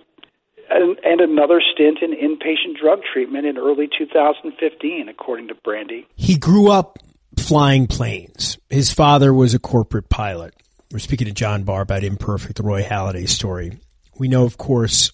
and, 0.71 0.99
and 1.05 1.21
another 1.21 1.61
stint 1.61 1.99
in 2.01 2.13
inpatient 2.13 2.81
drug 2.81 3.01
treatment 3.13 3.47
in 3.47 3.59
early 3.59 3.89
2015, 3.99 5.09
according 5.09 5.49
to 5.49 5.55
Brandy. 5.55 6.07
He 6.17 6.39
grew 6.39 6.71
up 6.71 6.99
flying 7.39 7.87
planes. 7.87 8.59
His 8.71 8.93
father 8.93 9.33
was 9.35 9.55
a 9.55 9.59
corporate 9.59 10.09
pilot. 10.09 10.55
We're 10.91 11.01
speaking 11.01 11.27
to 11.27 11.33
John 11.33 11.65
Barr 11.65 11.83
about 11.83 12.05
Imperfect, 12.05 12.61
Roy 12.61 12.83
Halladay 12.83 13.29
story. 13.29 13.79
We 14.19 14.29
know, 14.29 14.45
of 14.45 14.57
course, 14.57 15.13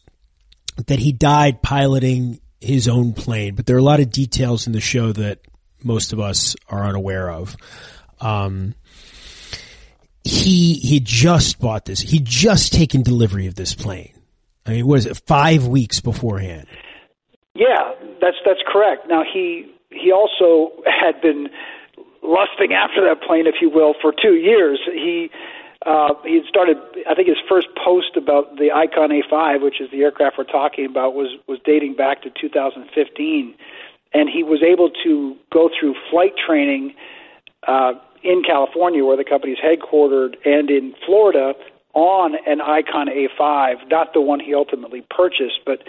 that 0.87 0.99
he 0.99 1.13
died 1.13 1.63
piloting 1.63 2.41
his 2.61 2.89
own 2.89 3.13
plane, 3.13 3.55
but 3.55 3.67
there 3.67 3.77
are 3.77 3.81
a 3.81 3.83
lot 3.83 4.01
of 4.01 4.11
details 4.11 4.67
in 4.67 4.73
the 4.73 4.81
show 4.81 5.13
that 5.13 5.41
most 5.83 6.13
of 6.13 6.21
us 6.21 6.57
are 6.69 6.85
unaware 6.85 7.31
of. 7.31 7.57
Um, 8.21 8.75
he 10.25 10.75
he 10.75 11.01
just 11.01 11.59
bought 11.59 11.87
this. 11.87 12.01
He 12.01 12.21
just 12.21 12.75
taken 12.75 13.03
delivery 13.03 13.47
of 13.47 13.55
this 13.55 13.75
plane. 13.75 14.13
I 14.67 14.73
mean, 14.73 14.87
was 14.87 15.07
it 15.07 15.17
five 15.27 15.67
weeks 15.67 16.01
beforehand? 16.01 16.67
Yeah, 17.55 17.93
that's 18.21 18.37
that's 18.45 18.61
correct. 18.71 19.09
Now 19.09 19.23
he 19.25 19.73
he 19.91 20.13
also 20.13 20.73
had 20.85 21.21
been 21.23 21.49
lusting 22.23 22.73
after 22.75 23.01
that 23.09 23.27
plane, 23.27 23.47
if 23.47 23.57
you 23.61 23.71
will, 23.71 23.95
for 24.01 24.13
two 24.13 24.35
years. 24.35 24.79
He 24.93 25.31
uh, 25.87 26.15
he 26.25 26.43
started. 26.47 26.77
I 27.09 27.15
think 27.15 27.29
his 27.29 27.39
first 27.49 27.69
post 27.83 28.17
about 28.17 28.57
the 28.57 28.71
Icon 28.73 29.11
A5, 29.11 29.63
which 29.63 29.81
is 29.81 29.91
the 29.91 30.03
aircraft 30.03 30.37
we're 30.37 30.45
talking 30.45 30.85
about, 30.85 31.15
was 31.15 31.37
was 31.47 31.59
dating 31.65 31.95
back 31.95 32.23
to 32.23 32.31
2015, 32.31 33.55
and 34.13 34.29
he 34.29 34.43
was 34.43 34.63
able 34.63 34.91
to 35.05 35.37
go 35.51 35.71
through 35.79 35.95
flight 36.11 36.35
training 36.37 36.95
uh, 37.67 37.95
in 38.23 38.43
California, 38.43 39.05
where 39.05 39.17
the 39.17 39.25
company's 39.25 39.59
headquartered, 39.59 40.37
and 40.45 40.71
in 40.71 40.95
Florida 41.07 41.55
on 41.95 42.37
an 42.47 42.61
Icon 42.61 43.09
A5, 43.09 43.89
not 43.91 44.13
the 44.13 44.21
one 44.21 44.39
he 44.39 44.55
ultimately 44.55 45.05
purchased, 45.11 45.61
but 45.67 45.83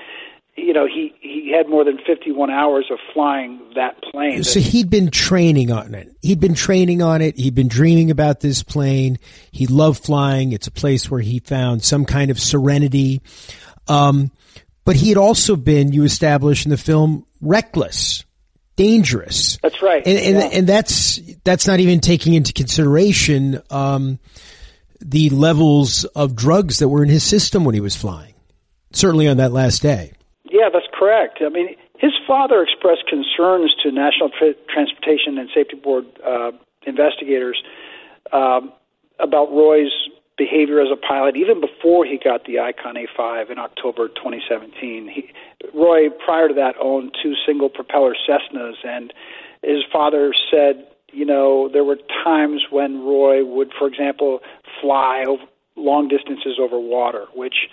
you 0.57 0.73
know, 0.73 0.85
he, 0.85 1.13
he 1.21 1.53
had 1.55 1.69
more 1.69 1.83
than 1.83 1.97
51 2.05 2.49
hours 2.49 2.85
of 2.91 2.99
flying 3.13 3.59
that 3.75 4.01
plane. 4.01 4.43
So 4.43 4.59
he'd 4.59 4.89
been 4.89 5.09
training 5.09 5.71
on 5.71 5.95
it. 5.95 6.13
He'd 6.21 6.39
been 6.39 6.55
training 6.55 7.01
on 7.01 7.21
it. 7.21 7.37
He'd 7.37 7.55
been 7.55 7.69
dreaming 7.69 8.11
about 8.11 8.41
this 8.41 8.61
plane. 8.61 9.17
He 9.51 9.65
loved 9.67 10.03
flying. 10.03 10.51
It's 10.51 10.67
a 10.67 10.71
place 10.71 11.09
where 11.09 11.21
he 11.21 11.39
found 11.39 11.83
some 11.83 12.05
kind 12.05 12.31
of 12.31 12.39
serenity. 12.39 13.21
Um, 13.87 14.31
but 14.83 14.95
he 14.95 15.09
had 15.09 15.17
also 15.17 15.55
been, 15.55 15.93
you 15.93 16.03
established 16.03 16.65
in 16.65 16.71
the 16.71 16.77
film, 16.77 17.25
reckless, 17.39 18.25
dangerous. 18.75 19.57
That's 19.61 19.81
right. 19.81 20.05
And, 20.05 20.17
and, 20.17 20.37
yeah. 20.37 20.57
and 20.57 20.67
that's, 20.67 21.19
that's 21.43 21.65
not 21.65 21.79
even 21.79 22.01
taking 22.01 22.33
into 22.33 22.51
consideration, 22.51 23.61
um, 23.69 24.19
the 24.99 25.29
levels 25.29 26.03
of 26.03 26.35
drugs 26.35 26.79
that 26.79 26.89
were 26.89 27.03
in 27.03 27.09
his 27.09 27.23
system 27.23 27.63
when 27.63 27.73
he 27.73 27.81
was 27.81 27.95
flying. 27.95 28.33
Certainly 28.91 29.29
on 29.29 29.37
that 29.37 29.53
last 29.53 29.81
day. 29.81 30.11
Yeah, 30.61 30.69
that's 30.71 30.85
correct. 30.93 31.39
I 31.41 31.49
mean, 31.49 31.75
his 31.97 32.11
father 32.27 32.61
expressed 32.61 33.07
concerns 33.07 33.73
to 33.81 33.91
National 33.91 34.29
Tra- 34.29 34.53
Transportation 34.69 35.39
and 35.39 35.49
Safety 35.55 35.75
Board 35.75 36.05
uh, 36.23 36.51
investigators 36.85 37.63
um, 38.31 38.71
about 39.17 39.49
Roy's 39.51 39.89
behavior 40.37 40.79
as 40.79 40.89
a 40.91 40.95
pilot 40.95 41.35
even 41.35 41.61
before 41.61 42.05
he 42.05 42.19
got 42.23 42.45
the 42.45 42.59
Icon 42.59 42.93
A5 42.93 43.49
in 43.49 43.57
October 43.57 44.07
2017. 44.09 45.07
He, 45.07 45.31
Roy, 45.73 46.09
prior 46.23 46.47
to 46.49 46.53
that, 46.53 46.75
owned 46.79 47.17
two 47.23 47.33
single 47.43 47.69
propeller 47.69 48.13
Cessnas, 48.13 48.85
and 48.85 49.11
his 49.63 49.81
father 49.91 50.31
said, 50.51 50.85
you 51.11 51.25
know, 51.25 51.69
there 51.73 51.83
were 51.83 51.97
times 52.23 52.65
when 52.69 53.03
Roy 53.03 53.43
would, 53.43 53.71
for 53.73 53.87
example, 53.87 54.41
fly 54.79 55.25
over 55.27 55.41
long 55.75 56.07
distances 56.07 56.59
over 56.61 56.79
water, 56.79 57.25
which, 57.33 57.67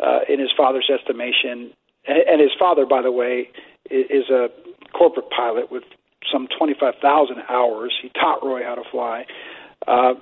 uh, 0.00 0.20
in 0.28 0.38
his 0.38 0.50
father's 0.56 0.88
estimation, 0.88 1.72
and 2.08 2.40
his 2.40 2.50
father, 2.58 2.86
by 2.86 3.02
the 3.02 3.12
way, 3.12 3.48
is 3.90 4.28
a 4.30 4.48
corporate 4.92 5.30
pilot 5.30 5.70
with 5.70 5.84
some 6.32 6.48
25,000 6.58 7.36
hours. 7.48 7.94
He 8.00 8.08
taught 8.10 8.42
Roy 8.42 8.62
how 8.64 8.74
to 8.74 8.84
fly. 8.90 9.26
Uh, 9.86 10.14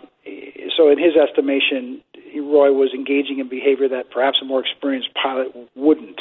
so, 0.77 0.91
in 0.91 0.99
his 0.99 1.17
estimation, 1.17 2.03
Roy 2.35 2.73
was 2.73 2.93
engaging 2.93 3.39
in 3.39 3.49
behavior 3.49 3.89
that 3.89 4.11
perhaps 4.11 4.39
a 4.43 4.45
more 4.45 4.61
experienced 4.61 5.11
pilot 5.15 5.49
wouldn't. 5.75 6.21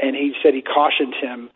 And 0.00 0.14
he 0.14 0.34
said 0.42 0.54
he 0.54 0.62
cautioned 0.62 1.14
him 1.14 1.50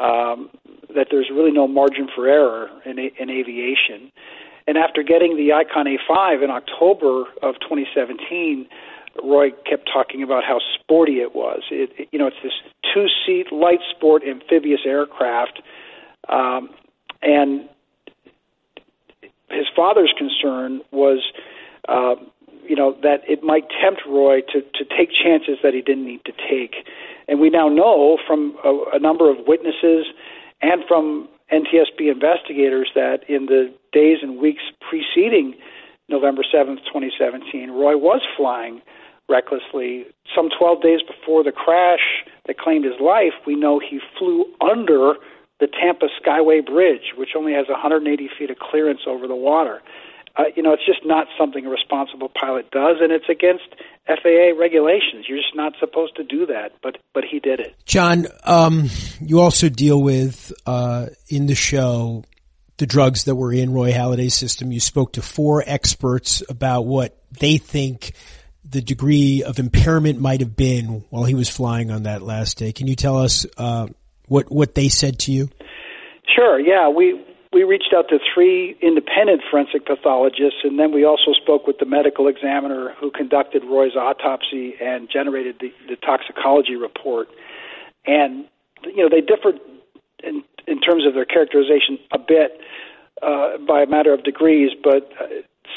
um, 0.00 0.50
that 0.94 1.08
there's 1.10 1.30
really 1.30 1.50
no 1.50 1.66
margin 1.66 2.08
for 2.14 2.28
error 2.28 2.70
in, 2.84 2.98
in 2.98 3.30
aviation. 3.30 4.12
And 4.66 4.76
after 4.76 5.02
getting 5.02 5.36
the 5.36 5.52
Icon 5.52 5.86
A5 5.86 6.44
in 6.44 6.50
October 6.50 7.24
of 7.42 7.54
2017, 7.60 8.66
Roy 9.22 9.50
kept 9.68 9.88
talking 9.92 10.22
about 10.22 10.44
how 10.44 10.60
sporty 10.74 11.20
it 11.20 11.34
was. 11.34 11.62
It, 11.70 11.90
it 11.98 12.08
you 12.12 12.18
know, 12.18 12.26
it's 12.26 12.36
this 12.42 12.52
two-seat 12.94 13.52
light 13.52 13.80
sport 13.90 14.22
amphibious 14.22 14.80
aircraft, 14.84 15.60
um, 16.28 16.70
and 17.22 17.68
his 19.50 19.66
father's 19.74 20.12
concern 20.16 20.80
was, 20.92 21.22
uh, 21.88 22.14
you 22.66 22.76
know, 22.76 22.96
that 23.02 23.22
it 23.28 23.42
might 23.42 23.64
tempt 23.82 24.02
Roy 24.06 24.40
to 24.52 24.62
to 24.62 24.84
take 24.84 25.10
chances 25.12 25.58
that 25.62 25.74
he 25.74 25.82
didn't 25.82 26.06
need 26.06 26.24
to 26.24 26.32
take. 26.32 26.86
And 27.28 27.40
we 27.40 27.50
now 27.50 27.68
know 27.68 28.18
from 28.26 28.56
a, 28.64 28.96
a 28.96 28.98
number 28.98 29.30
of 29.30 29.46
witnesses 29.46 30.06
and 30.62 30.82
from 30.86 31.28
NTSB 31.52 32.10
investigators 32.10 32.90
that 32.94 33.28
in 33.28 33.46
the 33.46 33.72
days 33.92 34.18
and 34.22 34.38
weeks 34.38 34.62
preceding 34.80 35.54
November 36.08 36.42
7th, 36.42 36.78
2017, 36.86 37.70
Roy 37.70 37.96
was 37.96 38.20
flying 38.36 38.82
recklessly. 39.30 40.06
Some 40.34 40.50
12 40.58 40.82
days 40.82 41.00
before 41.06 41.44
the 41.44 41.52
crash 41.52 42.26
that 42.46 42.58
claimed 42.58 42.84
his 42.84 43.00
life, 43.00 43.32
we 43.46 43.54
know 43.54 43.78
he 43.78 44.00
flew 44.18 44.44
under 44.60 45.14
the 45.60 45.68
Tampa 45.68 46.06
Skyway 46.20 46.64
Bridge, 46.66 47.14
which 47.16 47.30
only 47.36 47.52
has 47.52 47.68
180 47.68 48.28
feet 48.38 48.50
of 48.50 48.58
clearance 48.58 49.00
over 49.06 49.28
the 49.28 49.36
water. 49.36 49.80
Uh, 50.36 50.44
you 50.56 50.62
know, 50.62 50.72
it's 50.72 50.86
just 50.86 51.04
not 51.04 51.26
something 51.38 51.66
a 51.66 51.68
responsible 51.68 52.28
pilot 52.28 52.70
does, 52.70 52.96
and 53.00 53.12
it's 53.12 53.28
against 53.28 53.64
FAA 54.06 54.58
regulations. 54.58 55.26
You're 55.28 55.38
just 55.38 55.54
not 55.54 55.74
supposed 55.80 56.16
to 56.16 56.24
do 56.24 56.46
that, 56.46 56.72
but 56.82 56.98
but 57.12 57.24
he 57.24 57.40
did 57.40 57.60
it. 57.60 57.74
John, 57.84 58.26
um, 58.44 58.88
you 59.20 59.40
also 59.40 59.68
deal 59.68 60.00
with 60.00 60.52
uh, 60.66 61.06
in 61.28 61.46
the 61.46 61.56
show 61.56 62.24
the 62.78 62.86
drugs 62.86 63.24
that 63.24 63.34
were 63.34 63.52
in 63.52 63.72
Roy 63.72 63.92
Halladay's 63.92 64.34
system. 64.34 64.72
You 64.72 64.80
spoke 64.80 65.14
to 65.14 65.22
four 65.22 65.62
experts 65.66 66.42
about 66.48 66.86
what 66.86 67.18
they 67.38 67.58
think 67.58 68.12
the 68.64 68.80
degree 68.80 69.42
of 69.42 69.58
impairment 69.58 70.20
might 70.20 70.40
have 70.40 70.56
been 70.56 71.04
while 71.10 71.24
he 71.24 71.34
was 71.34 71.48
flying 71.48 71.90
on 71.90 72.04
that 72.04 72.22
last 72.22 72.58
day. 72.58 72.72
Can 72.72 72.86
you 72.86 72.94
tell 72.94 73.18
us 73.18 73.46
uh, 73.56 73.88
what 74.26 74.50
what 74.50 74.74
they 74.74 74.88
said 74.88 75.18
to 75.20 75.32
you? 75.32 75.48
Sure. 76.34 76.60
Yeah, 76.60 76.88
we 76.88 77.24
we 77.52 77.64
reached 77.64 77.92
out 77.96 78.08
to 78.10 78.18
three 78.32 78.76
independent 78.80 79.42
forensic 79.50 79.86
pathologists, 79.86 80.60
and 80.62 80.78
then 80.78 80.92
we 80.92 81.04
also 81.04 81.32
spoke 81.32 81.66
with 81.66 81.78
the 81.78 81.86
medical 81.86 82.28
examiner 82.28 82.94
who 83.00 83.10
conducted 83.10 83.64
Roy's 83.64 83.96
autopsy 83.96 84.74
and 84.80 85.08
generated 85.12 85.56
the, 85.60 85.72
the 85.88 85.96
toxicology 85.96 86.76
report. 86.76 87.28
And 88.06 88.44
you 88.84 89.02
know 89.02 89.08
they 89.08 89.20
differed 89.20 89.58
in 90.22 90.44
in 90.66 90.80
terms 90.80 91.06
of 91.06 91.14
their 91.14 91.24
characterization 91.24 91.98
a 92.12 92.18
bit 92.18 92.60
uh, 93.22 93.58
by 93.66 93.82
a 93.82 93.86
matter 93.86 94.12
of 94.12 94.22
degrees, 94.24 94.70
but. 94.82 95.10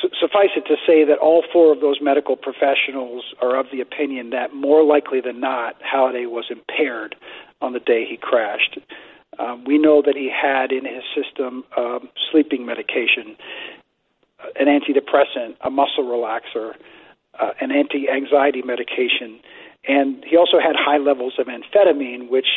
Uh, 0.02 0.08
suffice 0.20 0.50
it 0.56 0.66
to 0.66 0.76
say 0.88 1.04
that 1.04 1.18
all 1.20 1.44
four 1.52 1.74
of 1.74 1.82
those 1.82 2.00
medical 2.02 2.36
professionals 2.36 3.34
are 3.42 3.60
of 3.60 3.68
the 3.72 3.82
opinion 3.82 4.32
that 4.32 4.54
more 4.54 4.84
likely 4.84 5.22
than 5.22 5.40
not, 5.40 5.76
Halladay 5.82 6.30
was 6.30 6.46
impaired 6.50 7.16
on 7.62 7.74
the 7.74 7.80
day 7.80 8.06
he 8.08 8.18
crashed. 8.18 8.80
Um, 9.40 9.64
we 9.66 9.78
know 9.78 10.02
that 10.06 10.16
he 10.16 10.30
had 10.30 10.72
in 10.72 10.86
his 10.86 11.04
system 11.16 11.64
um, 11.78 12.10
sleeping 12.32 12.66
medication, 12.66 13.36
an 14.60 14.68
antidepressant, 14.68 15.56
a 15.62 15.70
muscle 15.70 16.04
relaxer, 16.04 16.74
uh, 17.40 17.52
an 17.60 17.72
anti 17.72 18.10
anxiety 18.10 18.62
medication, 18.62 19.40
and 19.88 20.24
he 20.26 20.38
also 20.38 20.60
had 20.60 20.76
high 20.76 20.98
levels 20.98 21.34
of 21.40 21.48
amphetamine, 21.48 22.30
which 22.30 22.48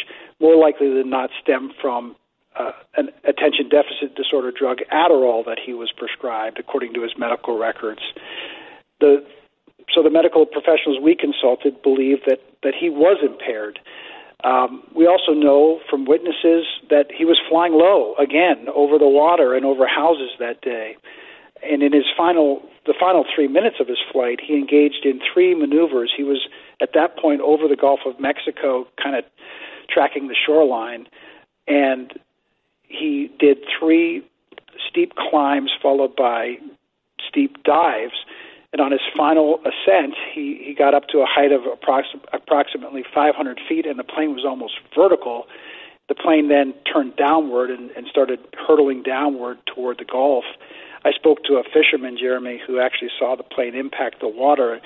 more 0.41 0.57
likely 0.57 0.93
than 0.93 1.09
not 1.09 1.31
stem 1.43 1.73
from 1.81 2.15
uh, 2.59 2.73
an 2.97 3.11
attention 3.25 3.69
deficit 3.69 4.15
disorder 4.17 4.51
drug, 4.51 4.79
Adderall, 4.93 5.45
that 5.45 5.59
he 5.65 5.75
was 5.75 5.93
prescribed 5.97 6.59
according 6.59 6.95
to 6.95 7.03
his 7.03 7.13
medical 7.19 7.59
records. 7.59 8.01
The 9.01 9.25
so 9.95 10.03
the 10.03 10.11
medical 10.11 10.47
professionals 10.47 10.99
we 11.01 11.15
consulted 11.15 11.81
believe 11.83 12.19
that 12.27 12.41
that 12.63 12.75
he 12.79 12.91
was 12.91 13.19
impaired. 13.23 13.79
Um, 14.45 14.83
we 14.95 15.07
also 15.07 15.33
know 15.33 15.81
from 15.89 16.05
witnesses 16.05 16.67
that 16.91 17.07
he 17.17 17.25
was 17.25 17.39
flying 17.49 17.73
low 17.73 18.15
again 18.19 18.67
over 18.75 18.99
the 18.99 19.09
water 19.09 19.55
and 19.55 19.65
over 19.65 19.87
houses 19.87 20.31
that 20.39 20.61
day. 20.61 20.97
And 21.63 21.83
in 21.83 21.93
his 21.93 22.05
final, 22.17 22.61
the 22.85 22.95
final 22.99 23.25
three 23.35 23.49
minutes 23.49 23.77
of 23.81 23.89
his 23.89 23.99
flight, 24.13 24.41
he 24.47 24.55
engaged 24.55 25.05
in 25.05 25.21
three 25.33 25.55
maneuvers. 25.55 26.13
He 26.15 26.23
was 26.23 26.49
at 26.83 26.91
that 26.93 27.17
point 27.17 27.41
over 27.41 27.67
the 27.67 27.77
Gulf 27.77 28.01
of 28.05 28.21
Mexico, 28.21 28.87
kind 29.03 29.17
of 29.17 29.25
tracking 29.89 30.29
the 30.29 30.37
shoreline, 30.37 31.07
and 31.67 32.13
he 32.89 33.31
did 33.39 33.59
three 33.79 34.23
steep 34.89 35.15
climbs 35.17 35.71
followed 35.83 36.15
by 36.17 36.57
steep 37.29 37.63
dives 37.65 38.15
and 38.77 38.81
on 38.85 38.93
his 38.93 39.01
final 39.17 39.59
ascent, 39.61 40.15
he, 40.35 40.61
he 40.63 40.75
got 40.75 40.93
up 40.93 41.09
to 41.09 41.21
a 41.21 41.27
height 41.27 41.51
of 41.51 41.63
approxim- 41.63 42.21
approximately 42.35 43.05
500 43.15 43.59
feet, 43.67 43.87
and 43.87 43.99
the 43.99 44.05
plane 44.05 44.35
was 44.35 44.45
almost 44.45 44.75
vertical. 44.95 45.47
The 46.09 46.15
plane 46.15 46.49
then 46.49 46.75
turned 46.85 47.17
downward 47.17 47.71
and, 47.71 47.91
and 47.93 48.07
started 48.07 48.39
hurtling 48.69 49.03
downward 49.03 49.59
toward 49.65 49.97
the 49.99 50.05
Gulf. 50.05 50.45
I 51.07 51.13
spoke 51.13 51.43
to 51.45 51.55
a 51.55 51.63
fisherman, 51.63 52.19
Jeremy, 52.19 52.61
who 52.67 52.79
actually 52.79 53.11
saw 53.19 53.35
the 53.35 53.45
plane 53.45 53.75
impact 53.75 54.21
the 54.21 54.29
water. 54.29 54.79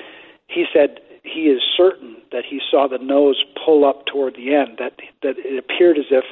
He 0.47 0.67
said 0.73 1.01
he 1.25 1.49
is 1.49 1.61
certain 1.77 2.17
that 2.31 2.45
he 2.49 2.61
saw 2.71 2.87
the 2.87 2.99
nose 2.99 3.43
pull 3.65 3.85
up 3.85 4.07
toward 4.07 4.37
the 4.37 4.55
end, 4.55 4.79
that, 4.79 5.01
that 5.23 5.35
it 5.39 5.59
appeared 5.59 5.99
as 5.99 6.07
if 6.13 6.25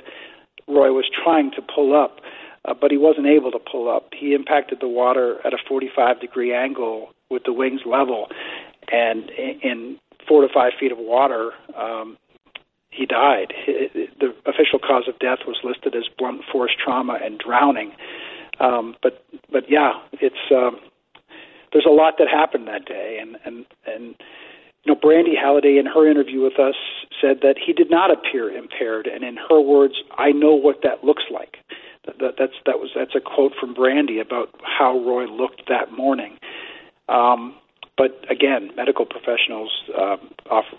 Roy 0.68 0.92
was 0.92 1.07
trying 1.24 1.50
to 1.52 1.62
pull 1.62 1.94
up, 1.96 2.20
uh, 2.64 2.74
but 2.78 2.90
he 2.90 2.96
wasn't 2.96 3.26
able 3.26 3.50
to 3.50 3.59
pull 3.59 3.88
up. 3.88 4.11
He 4.12 4.35
impacted 4.35 4.78
the 4.81 4.88
water 4.88 5.38
at 5.44 5.52
a 5.52 5.59
45 5.68 6.20
degree 6.20 6.54
angle 6.54 7.11
with 7.31 7.44
the 7.44 7.52
wings 7.52 7.81
level, 7.87 8.28
and 8.90 9.31
in 9.31 9.98
four 10.26 10.42
to 10.42 10.48
five 10.52 10.72
feet 10.78 10.92
of 10.92 10.98
water, 10.98 11.52
um, 11.76 12.16
he 12.90 13.07
died. 13.07 13.52
The 13.66 14.35
official 14.46 14.78
cause 14.78 15.04
of 15.09 15.18
death 15.18 15.40
was 15.46 15.57
listed 15.62 15.94
as 15.94 16.04
blunt 16.18 16.42
force 16.50 16.72
trauma 16.83 17.18
and 17.22 17.38
drowning. 17.38 17.92
Um, 18.61 18.96
but 19.02 19.24
but 19.52 19.64
yeah, 19.68 19.92
it's 20.14 20.50
um, 20.50 20.78
there's 21.72 21.87
a 21.87 21.92
lot 21.92 22.14
that 22.18 22.28
happened 22.28 22.66
that 22.68 22.87
day, 22.87 23.18
and 23.20 23.37
and 23.44 23.66
and 23.87 24.14
you 24.84 24.94
know, 24.94 24.98
Brandy 25.00 25.34
Halladay, 25.34 25.78
in 25.78 25.86
her 25.86 26.08
interview 26.10 26.42
with 26.42 26.58
us 26.58 26.74
said 27.20 27.40
that 27.42 27.56
he 27.64 27.72
did 27.72 27.90
not 27.90 28.10
appear 28.10 28.50
impaired, 28.50 29.06
and 29.06 29.24
in 29.24 29.36
her 29.48 29.60
words, 29.60 29.94
I 30.16 30.30
know 30.30 30.54
what 30.54 30.82
that 30.82 31.04
looks 31.04 31.24
like. 31.32 31.56
That, 32.06 32.18
that, 32.18 32.34
that's 32.38 32.54
that 32.64 32.78
was 32.78 32.90
that's 32.94 33.14
a 33.14 33.20
quote 33.20 33.52
from 33.58 33.74
Brandy 33.74 34.20
about 34.20 34.48
how 34.62 34.98
Roy 34.98 35.24
looked 35.24 35.68
that 35.68 35.92
morning. 35.92 36.38
Um, 37.08 37.54
but 37.96 38.24
again, 38.30 38.70
medical 38.76 39.04
professionals 39.04 39.70
uh, 39.96 40.16
offer, 40.50 40.76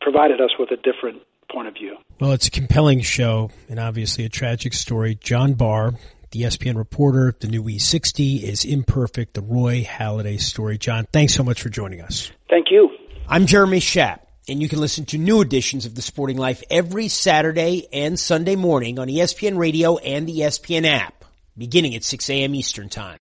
provided 0.00 0.40
us 0.40 0.50
with 0.58 0.70
a 0.70 0.76
different 0.76 1.22
point 1.50 1.68
of 1.68 1.74
view. 1.74 1.96
Well, 2.20 2.32
it's 2.32 2.46
a 2.46 2.50
compelling 2.50 3.00
show 3.00 3.50
and 3.68 3.80
obviously 3.80 4.24
a 4.24 4.28
tragic 4.28 4.74
story. 4.74 5.16
John 5.16 5.54
Barr, 5.54 5.92
the 6.30 6.42
ESPN 6.42 6.76
reporter, 6.76 7.34
the 7.38 7.48
new 7.48 7.62
E60 7.62 8.42
is 8.42 8.64
imperfect, 8.64 9.34
the 9.34 9.42
Roy 9.42 9.82
Halladay 9.82 10.40
story. 10.40 10.78
John, 10.78 11.06
thanks 11.12 11.34
so 11.34 11.42
much 11.42 11.62
for 11.62 11.68
joining 11.68 12.00
us. 12.00 12.30
Thank 12.48 12.66
you. 12.70 12.90
I'm 13.32 13.46
Jeremy 13.46 13.80
Schaap, 13.80 14.18
and 14.46 14.60
you 14.60 14.68
can 14.68 14.78
listen 14.78 15.06
to 15.06 15.16
new 15.16 15.40
editions 15.40 15.86
of 15.86 15.94
The 15.94 16.02
Sporting 16.02 16.36
Life 16.36 16.62
every 16.68 17.08
Saturday 17.08 17.88
and 17.90 18.20
Sunday 18.20 18.56
morning 18.56 18.98
on 18.98 19.08
ESPN 19.08 19.56
Radio 19.56 19.96
and 19.96 20.28
the 20.28 20.40
ESPN 20.40 20.84
app, 20.84 21.24
beginning 21.56 21.94
at 21.94 22.04
6 22.04 22.28
a.m. 22.28 22.54
Eastern 22.54 22.90
Time. 22.90 23.10